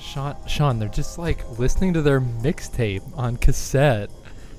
[0.00, 4.10] Sean, Sean, they're just like listening to their mixtape on cassette,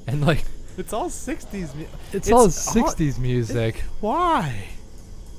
[0.07, 0.43] and like
[0.77, 1.75] It's all 60s.
[1.75, 3.83] mu- it's, all all- '60s music.
[3.99, 4.69] Why?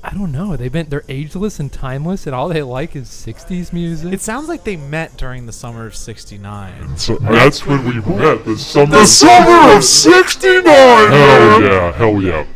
[0.02, 0.56] I don't know.
[0.56, 4.12] They've been they're ageless and timeless, and all they like is '60s music.
[4.12, 6.96] It sounds like they met during the summer of 69.
[6.96, 8.44] So that's when we met.
[8.44, 8.86] The summer.
[8.86, 10.64] The summer of '69.
[10.64, 12.46] Hell yeah, hell yeah.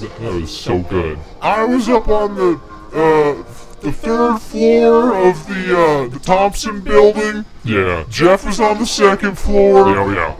[0.00, 1.18] That that was so good.
[1.40, 2.60] I was up on the
[2.92, 3.42] uh
[3.80, 7.44] the third floor of the uh the Thompson building.
[7.64, 8.04] Yeah.
[8.10, 9.88] Jeff was on the second floor.
[9.88, 10.36] Yeah, yeah.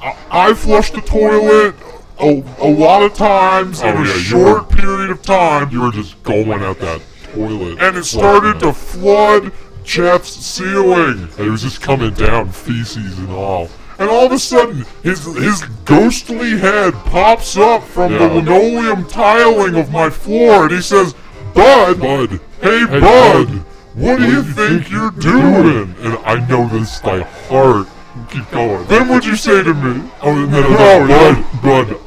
[0.00, 1.74] I, I flushed the toilet
[2.18, 5.70] a, a lot of times in a oh, short period of time.
[5.70, 7.02] You were just going at that
[7.34, 7.78] toilet.
[7.80, 9.52] And it started to flood
[9.84, 11.28] Jeff's ceiling.
[11.38, 13.68] And It was just coming down, feces and all.
[13.98, 19.74] And all of a sudden, his his ghostly head pops up from the linoleum tiling
[19.74, 21.14] of my floor, and he says,
[21.54, 23.48] "Bud, Bud, hey, Bud,
[23.94, 27.86] what do you think you're doing?" And I know this by heart.
[28.28, 28.86] Keep going.
[28.86, 30.10] Then what'd you say to me?
[30.22, 32.05] Oh, and then I oh, was like, Bud, Bud,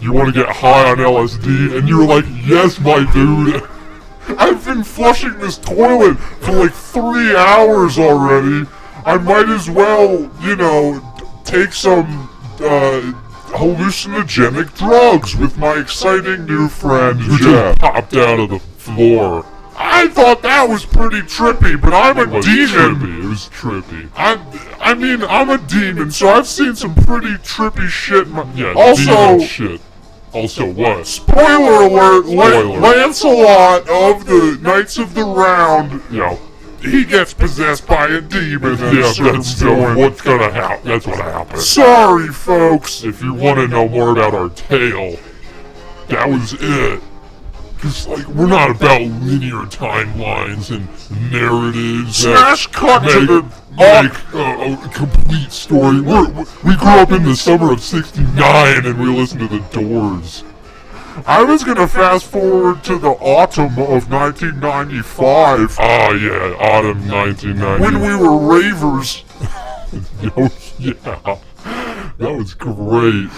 [0.00, 1.76] you want to get high on LSD?
[1.78, 3.62] And you were like, yes, my dude.
[4.38, 8.66] I've been flushing this toilet for like three hours already.
[9.04, 11.00] I might as well, you know,
[11.44, 12.28] take some
[12.60, 13.12] uh,
[13.48, 19.44] hallucinogenic drugs with my exciting new friend who just popped out of the floor.
[19.82, 22.96] I thought that was pretty trippy, but I'm a demon.
[22.96, 23.24] Trippy.
[23.24, 24.10] It was trippy.
[24.14, 24.40] I'm,
[24.78, 28.28] I mean, I'm a demon, so I've seen some pretty trippy shit.
[28.28, 29.04] my- Yeah, also,
[29.38, 29.80] demon shit.
[30.32, 31.06] Also what?
[31.06, 32.24] Spoiler alert!
[32.26, 32.78] Spoiler.
[32.80, 36.36] Lancelot of the Knights of the Round, Yeah.
[36.80, 38.74] he gets possessed by a demon.
[38.74, 39.98] at Yeah, certain that's still point.
[39.98, 40.78] what's gonna happen.
[40.88, 41.60] That's what happened.
[41.60, 43.02] Sorry, folks.
[43.02, 45.16] If you want to know more about our tale,
[46.08, 47.00] that was it.
[47.80, 50.86] Cause like we're not about linear timelines and
[51.32, 52.16] narratives.
[52.16, 53.42] Smash cut to make, the
[53.74, 56.02] make uh, a complete story.
[56.02, 59.60] We're, we we grew up in the summer of '69 and we listened to the
[59.70, 60.44] Doors.
[61.26, 67.82] I was gonna fast forward to the autumn of 1995 Ah yeah, autumn 1990.
[67.82, 69.24] when we were ravers.
[70.36, 71.38] oh yeah,
[72.18, 73.30] that was great.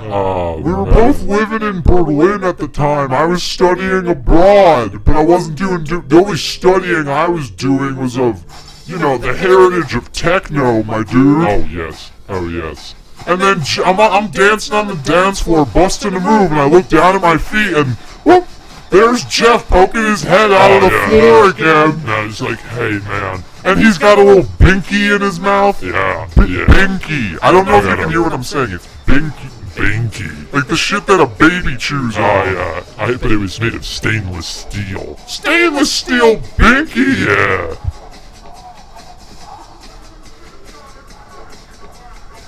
[0.00, 3.12] Oh, We were both living in Berlin at the time.
[3.12, 5.84] I was studying abroad, but I wasn't doing.
[5.84, 8.44] Do- the only studying I was doing was of,
[8.86, 11.46] you know, the heritage of techno, my dude.
[11.48, 12.10] Oh yes.
[12.28, 12.94] Oh yes.
[13.26, 16.66] And then J- I'm, I'm dancing on the dance floor, busting a move, and I
[16.68, 17.88] look down at my feet, and
[18.24, 18.46] whoop,
[18.90, 21.08] there's Jeff poking his head out of Oh, the yeah.
[21.08, 22.08] floor again.
[22.08, 23.42] And he's like, hey man.
[23.64, 25.82] And he's got a little binky in his mouth.
[25.82, 26.26] Yeah.
[26.36, 26.64] B- Yeah.
[26.66, 27.36] Binky.
[27.42, 28.08] I don't know if Yeah, you can no.
[28.10, 28.70] hear what I'm saying.
[28.70, 29.50] It's binky.
[29.78, 30.52] Binky.
[30.52, 32.52] Like the shit that a baby chews Oh on.
[32.54, 32.84] yeah.
[32.98, 35.16] I but it was made of stainless steel.
[35.26, 37.26] Stainless steel binky.
[37.26, 37.76] Yeah.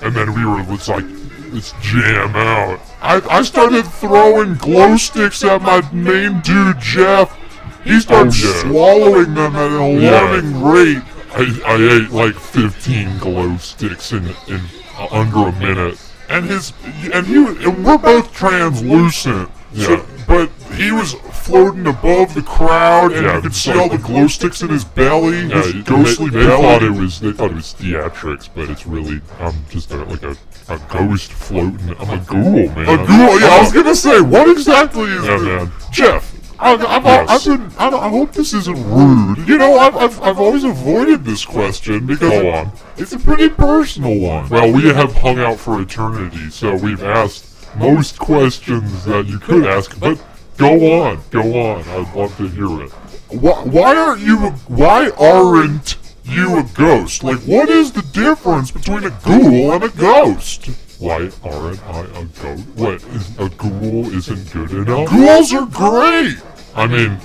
[0.03, 1.05] And then we were just like,
[1.51, 2.79] let's jam out.
[3.01, 7.37] I, I started throwing glow sticks at my main dude Jeff.
[7.83, 8.61] He started Oh, yeah.
[8.71, 10.21] swallowing them at an Yeah.
[10.21, 11.03] alarming rate.
[11.33, 14.61] I, I ate like 15 glow sticks in in
[14.97, 15.97] uh, under a minute.
[16.31, 16.73] And his
[17.13, 19.49] and he and we're both translucent.
[19.73, 20.01] So, Yeah.
[20.27, 24.27] but he was floating above the crowd, and Yeah, you could see all the glow
[24.27, 26.61] sticks in his belly, Yeah, his they, ghostly they belly.
[26.61, 30.23] thought it was they thought it was theatrics, but it's really I'm just a, like
[30.23, 30.35] a,
[30.69, 31.95] a ghost floating.
[31.99, 32.79] I'm a ghoul, man.
[32.89, 33.39] a ghoul.
[33.39, 35.41] Yeah, I was gonna say, what exactly is Yeah, this?
[35.43, 35.71] man.
[35.91, 36.30] Jeff?
[36.61, 37.47] I, I've, Yes.
[37.47, 37.71] I've been.
[37.79, 39.47] I, I hope this isn't rude.
[39.47, 42.71] You know, I've, I've, I've always avoided this question because Go it- on.
[42.97, 44.47] it's a pretty personal one.
[44.49, 47.47] Well, we have hung out for eternity, so we've asked
[47.77, 50.21] most questions that you could ask, but
[50.57, 51.81] go on, go on.
[51.87, 52.91] I'd love to hear it.
[53.31, 54.45] Why, why aren't you?
[54.47, 57.23] A, why aren't you a ghost?
[57.23, 60.67] Like, what is the difference between a ghoul and a ghost?
[60.99, 62.67] Why aren't I a ghost?
[62.75, 63.03] What,
[63.39, 65.09] a ghoul isn't good enough?
[65.09, 66.37] Ghouls are great,
[66.73, 67.17] I mean,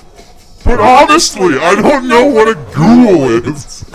[0.65, 3.85] but honestly, I don't know what a ghoul is.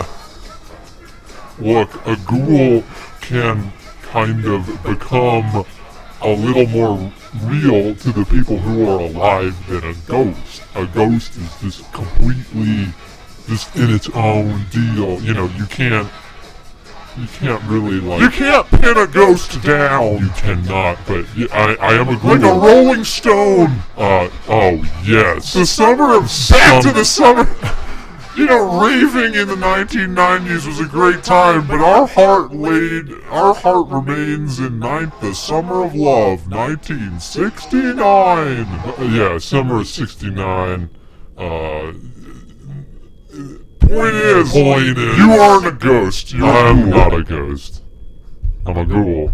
[1.58, 2.82] look, a ghoul
[3.20, 3.72] can
[4.02, 5.66] kind of become
[6.22, 7.12] a little more
[7.44, 10.62] real to the people who are alive than a ghost.
[10.74, 12.86] A ghost is just completely
[13.46, 15.20] just in its own deal.
[15.20, 16.08] You know, you can't
[17.16, 20.18] you can't really like You can't pin a ghost down.
[20.18, 22.36] you cannot, but yeah, I, I am a ghoul.
[22.36, 23.80] Like a rolling stone.
[23.97, 25.52] Uh oh yes.
[25.52, 27.47] The summer of back to the summer.
[28.34, 33.52] You know, raving in the 1990s was a great time, but our heart laid, our
[33.55, 38.66] heart remains in ninth, the summer of love, 1969.
[38.66, 40.89] Uh, yeah, summer of '69.
[41.36, 41.93] Uh,
[43.88, 46.32] Point is, Point is- you aren't a ghost.
[46.32, 47.82] You're a I'm not a ghost.
[48.66, 49.32] I'm a ghoul.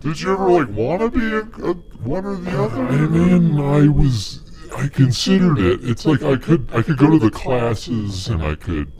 [0.00, 2.82] Did you ever like want to be a, a one or the other?
[2.86, 4.40] And then I was,
[4.76, 5.80] I considered it.
[5.82, 8.92] It's like I could, I could go to the classes and I could,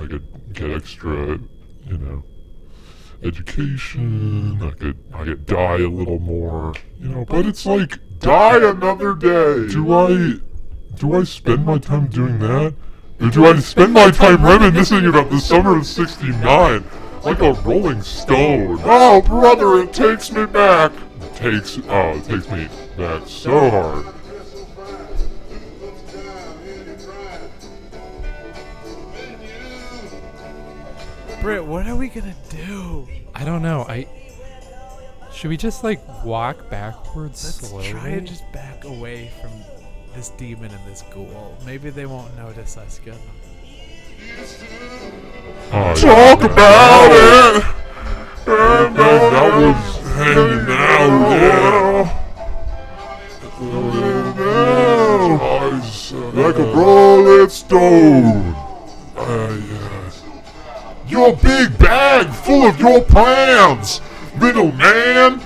[0.00, 1.38] I could get extra,
[1.86, 2.24] you know,
[3.22, 4.60] education.
[4.62, 7.24] I could, I could die a little more, you know.
[7.24, 9.68] But it's like, Die another day.
[9.68, 10.34] do I,
[10.96, 12.74] do I spend my time doing that,
[13.20, 16.84] or do I spend my time reminiscing about the summer of '69
[17.24, 18.80] like a Rolling Stone?
[18.84, 20.92] Oh, brother, it takes me back.
[21.20, 24.06] It takes, oh, it takes me back so hard.
[31.42, 33.08] Britt, what are we gonna do?
[33.34, 33.86] I don't know.
[33.88, 34.06] I
[35.32, 37.90] should we just like walk backwards Let's slowly?
[37.90, 39.50] try and just back away from
[40.14, 41.56] this demon and this ghoul.
[41.64, 43.24] Maybe they won't notice us good enough.
[45.72, 46.46] Oh, Talk yeah.
[46.46, 47.64] about it.
[48.46, 49.82] And then that was
[50.14, 52.16] hanging out, yeah.
[54.82, 58.54] Eyes, uh, Like a rolling stone.
[59.16, 60.10] uh, yeah.
[61.06, 64.00] Your big bag full of your plans,
[64.38, 65.40] little man,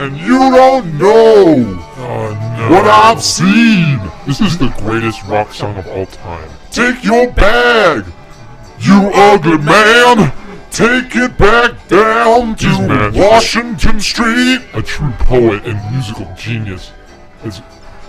[0.00, 2.74] and you don't know Oh no.
[2.74, 4.00] what I've seen.
[4.26, 6.48] This is the greatest rock song of all time.
[6.70, 8.04] Take your bag,
[8.78, 10.32] you ugly man.
[10.70, 13.12] Take it back down to.
[13.14, 14.60] Washington Street.
[14.72, 16.92] A true poet and musical genius.
[17.44, 17.60] It's,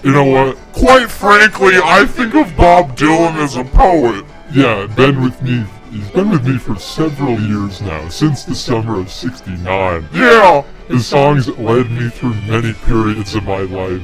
[0.04, 0.58] you know what?
[0.72, 4.24] Quite frankly, I think of Bob Dylan as a poet.
[4.54, 5.66] Yeah, been with me.
[5.92, 10.08] He's been with me for several years now, since the summer of '69.
[10.14, 14.02] Yeah, His songs led me through many periods of my life,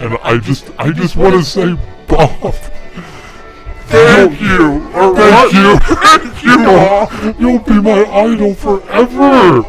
[0.00, 1.74] and I just, I just want to say,
[2.08, 2.54] Bob,
[3.86, 4.82] thank you.
[4.94, 6.56] Or thank you, Thank you.
[6.56, 7.36] Bob.
[7.40, 9.62] You'll be my idol forever.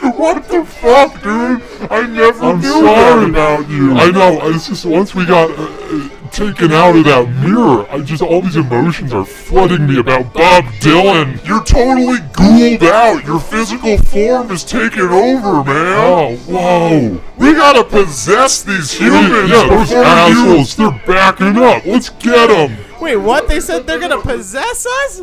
[0.00, 1.60] What the fuck, dude?
[1.90, 3.94] I never I'm knew sorry that about you.
[3.96, 4.38] I know.
[4.48, 8.40] It's just once we got uh, uh, taken out of that mirror, I just all
[8.40, 11.44] these emotions are flooding me about Bob Dylan.
[11.46, 13.24] You're totally ghouled out.
[13.24, 15.96] Your physical form is taking over, man.
[15.98, 17.20] Oh, whoa.
[17.36, 20.08] We gotta possess these humans yeah, those before you.
[20.08, 21.84] assholes, they're backing up.
[21.84, 22.76] Let's get them.
[23.00, 23.48] Wait, what?
[23.48, 25.22] They said they're gonna possess us?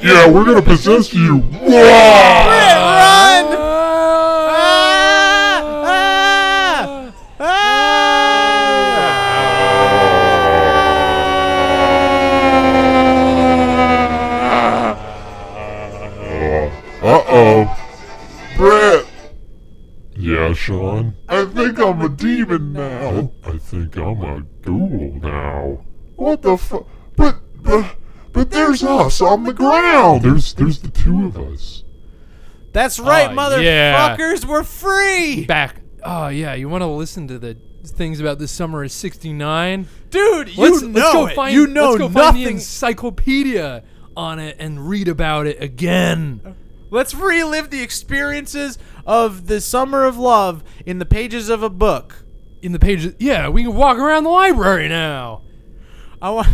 [0.00, 1.38] Yeah, we're gonna possess you.
[1.38, 1.68] Whoa!
[1.68, 3.46] Britt, run!
[3.52, 4.29] Oh.
[20.50, 21.14] Yeah, Sean.
[21.28, 23.00] I think I'm a demon now.
[23.00, 25.84] Oh, I think I'm a ghoul now.
[26.16, 26.86] What the fuck?
[27.16, 27.96] But, but,
[28.32, 30.22] but there's us on the ground.
[30.22, 31.84] There's, there's the two of us.
[32.72, 34.16] That's right, Oh, yeah.
[34.16, 34.44] motherfuckers.
[34.44, 35.80] We're free, back.
[36.04, 39.86] Oh yeah, you want to listen to the things about the summer of '69?
[40.10, 40.56] dude.
[40.56, 41.34] You Let's, know let's go it.
[41.34, 41.52] find.
[41.54, 42.54] you know let's go find the nothing.
[42.56, 43.82] encyclopedia
[44.16, 46.54] on it and read about it again.
[46.90, 52.24] Let's relive the experiences of the summer of love in the pages of a book.
[52.62, 55.42] In the pages, yeah, we can walk around the library now.
[56.20, 56.48] I want.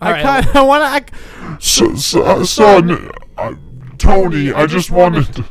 [0.00, 0.22] I All right.
[0.22, 0.56] kind.
[0.56, 1.14] I want to.
[1.14, 3.56] I, So, so, son, I,
[3.98, 5.44] Tony, I just wanted to.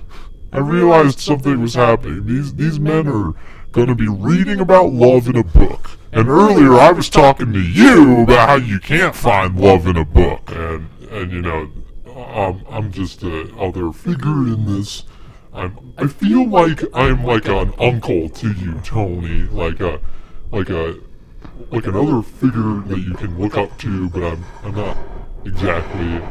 [0.54, 2.26] I realized something was happening.
[2.26, 3.34] These these men are
[3.72, 5.98] going to be reading about love in a book.
[6.12, 10.04] And earlier I was talking to you about how you can't find love in a
[10.04, 10.52] book.
[10.52, 11.72] And, and you know,
[12.22, 15.04] um, I'm just a other figure in this.
[15.54, 19.44] I'm, I feel like I'm like an uncle to you, Tony.
[19.44, 20.00] Like a,
[20.52, 21.00] like a,
[21.72, 24.98] like another figure that you can look up to, but I'm, I'm not
[25.46, 26.22] exactly.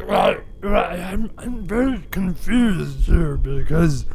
[0.00, 1.00] Right, right.
[1.00, 4.06] I'm, I'm very confused here because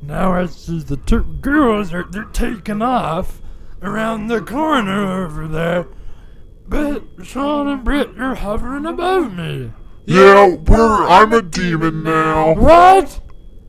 [0.00, 3.42] now see the two girls are they're taking off
[3.82, 5.86] around the corner over there,
[6.66, 9.72] But Sean and Britt, you're hovering above me.
[10.06, 11.06] Yeah, we're.
[11.06, 12.54] I'm a demon now.
[12.54, 13.20] What?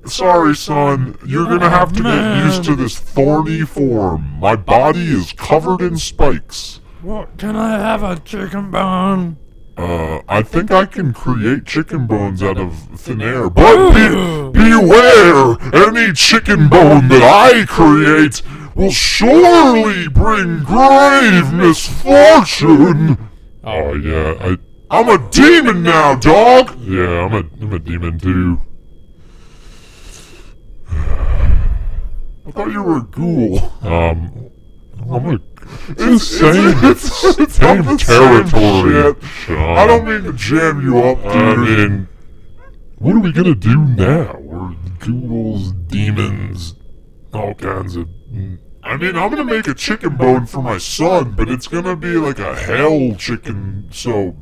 [0.06, 1.18] Sorry, son.
[1.26, 4.40] You're gonna have to get used to this thorny form.
[4.40, 6.82] My body is covered in spikes.
[7.02, 7.38] What?
[7.38, 9.38] Can I have a chicken bone?
[9.76, 14.08] Uh, I think I can create chicken bones out of thin air, but be,
[14.52, 15.58] beware!
[15.74, 18.44] Any chicken bone that I create
[18.76, 23.18] will surely bring grave misfortune.
[23.64, 24.58] Oh yeah, I.
[24.90, 26.78] I'm a demon now, dog.
[26.82, 28.60] Yeah, I'm a I'm a demon too.
[32.46, 33.72] I thought you were a ghoul.
[33.82, 34.52] Um,
[35.12, 35.40] I'm a.
[35.98, 36.74] It's same.
[36.84, 39.16] It's, it's same not territory.
[39.48, 41.36] same I don't mean to jam you up, dude.
[41.36, 42.08] I mean,
[42.98, 44.38] what are we gonna do now?
[44.40, 46.76] We're ghouls, demons,
[47.34, 48.10] all kinds of.
[48.34, 48.58] Mm.
[48.82, 52.16] I mean, I'm gonna make a chicken bone for my son, but it's gonna be
[52.16, 54.36] like a hell chicken, so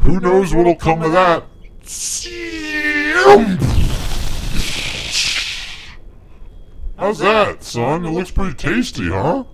[0.00, 1.44] who knows what'll come of that.
[6.98, 8.04] How's that, son?
[8.04, 9.44] It looks pretty tasty, huh?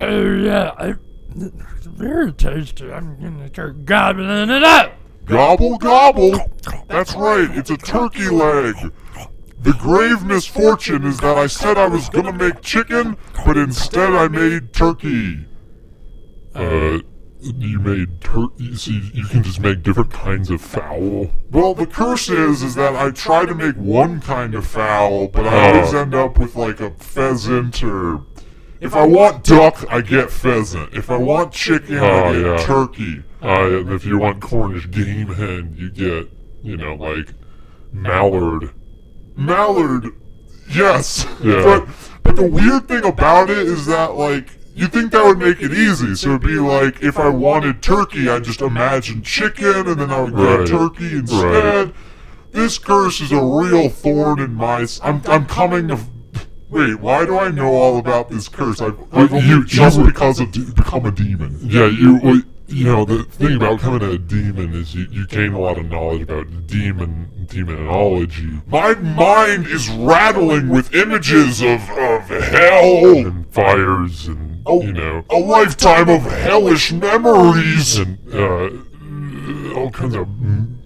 [0.00, 0.94] Oh yeah, I,
[1.36, 2.90] it's very tasty.
[2.90, 4.94] I'm gonna start gobbling it up.
[5.26, 6.50] Gobble gobble.
[6.86, 8.74] That's right, it's a turkey leg.
[9.60, 14.28] The grave misfortune is that I said I was gonna make chicken, but instead I
[14.28, 15.46] made turkey.
[16.54, 16.98] Uh,
[17.40, 21.30] you made tur- you see, you can just make different kinds of fowl.
[21.50, 25.46] Well, the curse is, is that I try to make one kind of fowl, but
[25.46, 25.74] I Oh.
[25.76, 28.22] always end up with like a pheasant or.
[28.80, 30.94] If I want duck, I get pheasant.
[30.94, 32.56] If I want chicken, I Oh, get yeah.
[32.64, 33.22] turkey.
[33.42, 36.30] Uh, and if you want Cornish game hen, you get,
[36.62, 37.34] you know, like
[37.92, 38.70] mallard.
[39.38, 40.12] Mallard,
[40.68, 41.26] yes.
[41.42, 41.62] Yeah.
[41.64, 41.88] but
[42.24, 45.72] but the weird thing about it is that like you think that would make it
[45.72, 46.14] easy.
[46.14, 50.20] So it'd be like if I wanted turkey, I'd just imagine chicken, and then I
[50.20, 50.66] would get Right.
[50.68, 51.86] turkey instead.
[51.86, 51.94] Right.
[52.52, 54.82] This curse is a real thorn in my.
[54.82, 55.98] s- I'm I'm coming to.
[56.70, 58.80] Wait, why do I know all about this curse?
[58.82, 61.58] I've, I've only you- just you were- because of de- become a demon.
[61.62, 65.58] Yeah, you, you know, the thing about becoming a demon is you, you gain a
[65.60, 73.16] lot of knowledge about demon, demonology My mind is rattling with images of of hell.
[73.26, 74.82] and fires and, Oh.
[74.82, 77.96] you know, A lifetime of hellish memories.
[77.98, 78.68] and, uh,
[79.78, 80.28] all kinds of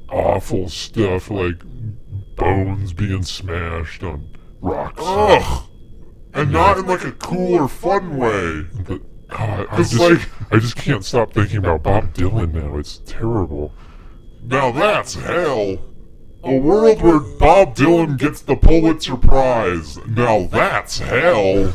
[0.08, 1.62] awful stuff like
[2.36, 4.28] bones being smashed on
[4.60, 5.02] rocks.
[5.04, 5.64] Ugh.
[6.34, 8.66] And not in like a cool or fun way.
[8.86, 9.00] But,
[9.38, 12.76] oh, I, just, like- I just can't stop thinking about Bob Dylan now.
[12.78, 13.72] It's terrible.
[14.44, 15.78] Now that's hell.
[16.44, 19.98] A world where Bob Dylan gets the Pulitzer Prize.
[20.06, 21.72] Now that's hell.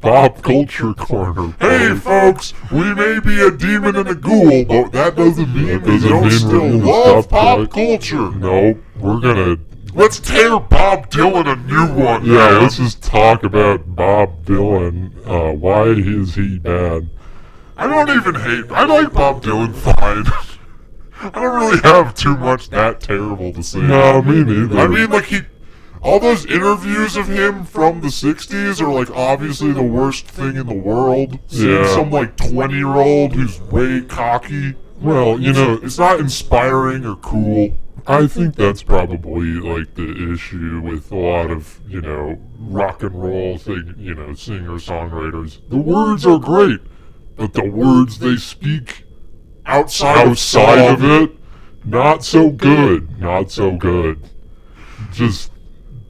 [0.00, 1.54] Bob Culture Corner.
[1.60, 2.54] Hey folks.
[2.70, 6.08] we may be a demon and a ghoul, but that doesn't mean That we doesn't
[6.08, 8.30] don't mean still love stop pop culture.
[8.30, 9.58] No, we're gonna.
[9.96, 12.24] Let's tear Bob Dylan a new one.
[12.26, 12.62] Yeah, man.
[12.62, 15.10] let's just talk about Bob Dylan.
[15.26, 17.08] Uh, why is he bad?
[17.78, 18.70] I don't even hate.
[18.70, 20.26] I like Bob Dylan fine.
[21.34, 23.80] I don't really have too much that terrible to say.
[23.80, 24.78] No, me neither.
[24.78, 25.40] I mean, like he,
[26.02, 30.66] all those interviews of him from the '60s are like obviously the worst thing in
[30.66, 31.38] the world.
[31.46, 31.94] Seeing Yeah.
[31.94, 34.74] some like 20 year old who's way cocky.
[35.00, 37.72] Well, you know, It's not inspiring or cool.
[38.08, 43.20] I think that's probably like the issue with a lot of, you know, rock and
[43.20, 45.60] roll thing, you know, singer songwriters.
[45.68, 46.80] The words are great,
[47.36, 49.04] but the words they speak
[49.66, 51.36] Outside, outside of of it,
[51.84, 53.18] not so good.
[53.18, 54.30] Not so good.
[55.12, 55.50] Just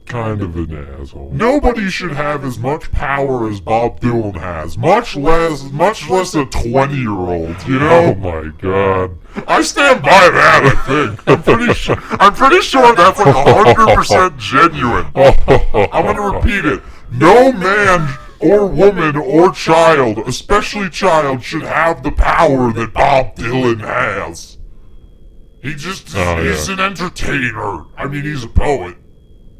[0.07, 1.31] kind of an asshole.
[1.33, 4.77] Nobody should have as much power as Bob Dylan has.
[4.77, 7.67] Much less, much less a 20 year old.
[7.67, 7.89] You know?
[8.05, 9.17] Oh my god.
[9.47, 10.63] I stand by that.
[10.65, 11.27] I think.
[11.29, 11.97] I'm pretty sure.
[12.19, 15.05] I'm pretty sure that's like 100 percent genuine.
[15.15, 16.81] I'm gonna repeat it.
[17.11, 23.79] No man or woman or child, especially child, should have the power that Bob Dylan
[23.81, 24.57] has.
[25.61, 26.75] He just Oh, he's yeah.
[26.75, 27.85] an entertainer.
[27.97, 28.95] I mean, he's a poet.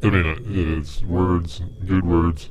[0.02, 0.36] I mean, uh,
[0.80, 2.50] it's words, good words.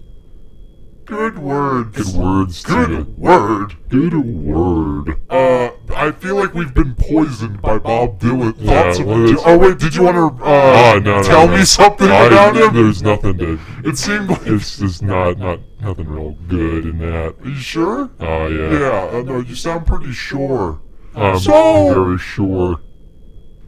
[1.05, 1.95] Good words.
[1.95, 3.75] Good words to Good word.
[3.87, 5.15] Good word.
[5.29, 8.55] Uh, I feel like we've been poisoned by Bob Dylan.
[8.57, 11.23] Yeah, Thoughts of well, it's- oh wait, did you want to uh, Oh, no, no,
[11.23, 11.55] tell no.
[11.55, 12.73] me something I- about him?
[12.73, 13.57] There's nothing to.
[13.85, 14.45] It seemed like.
[14.47, 17.35] It's just not, not, nothing real good in that.
[17.41, 18.09] Are you sure?
[18.19, 18.77] Oh yeah.
[18.77, 20.81] Yeah, uh, no, you sound pretty sure.
[21.15, 22.81] I'm So- very sure.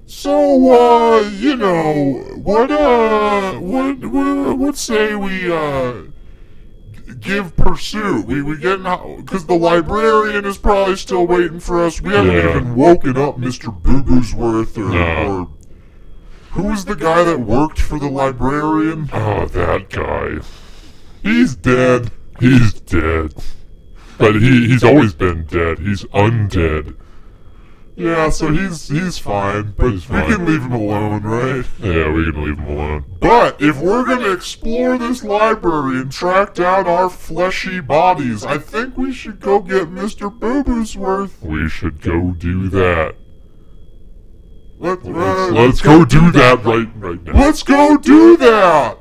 [0.10, 6.02] So, uh, you know, what, uh, what, what, what say we, uh,
[7.20, 8.26] give pursuit.
[8.26, 8.78] We we get
[9.18, 12.02] because the librarian is probably still waiting for us.
[12.02, 12.50] We haven't Yeah.
[12.50, 13.72] even woken up Mr.
[13.72, 15.28] Boo Boosworth or, No.
[15.28, 15.48] or
[16.52, 19.10] who was the guy that worked for the librarian?
[19.14, 20.40] Oh, that guy.
[21.22, 22.10] He's dead.
[22.40, 23.34] He's dead.
[24.18, 25.78] But he, he's always been dead.
[25.80, 26.96] He's undead.
[28.00, 31.66] Yeah, so he's he's fine, but He's we can leave him alone, right?
[31.80, 33.04] Yeah, we can leave him alone.
[33.20, 38.96] But if we're gonna explore this library and track down our fleshy bodies, I think
[38.96, 40.32] we should go get Mr.
[40.32, 41.42] Boo Boosworth.
[41.42, 43.16] We should go do that.
[44.78, 47.34] Let, Let's, uh, let's go do that right right now.
[47.34, 48.98] Let's go do that!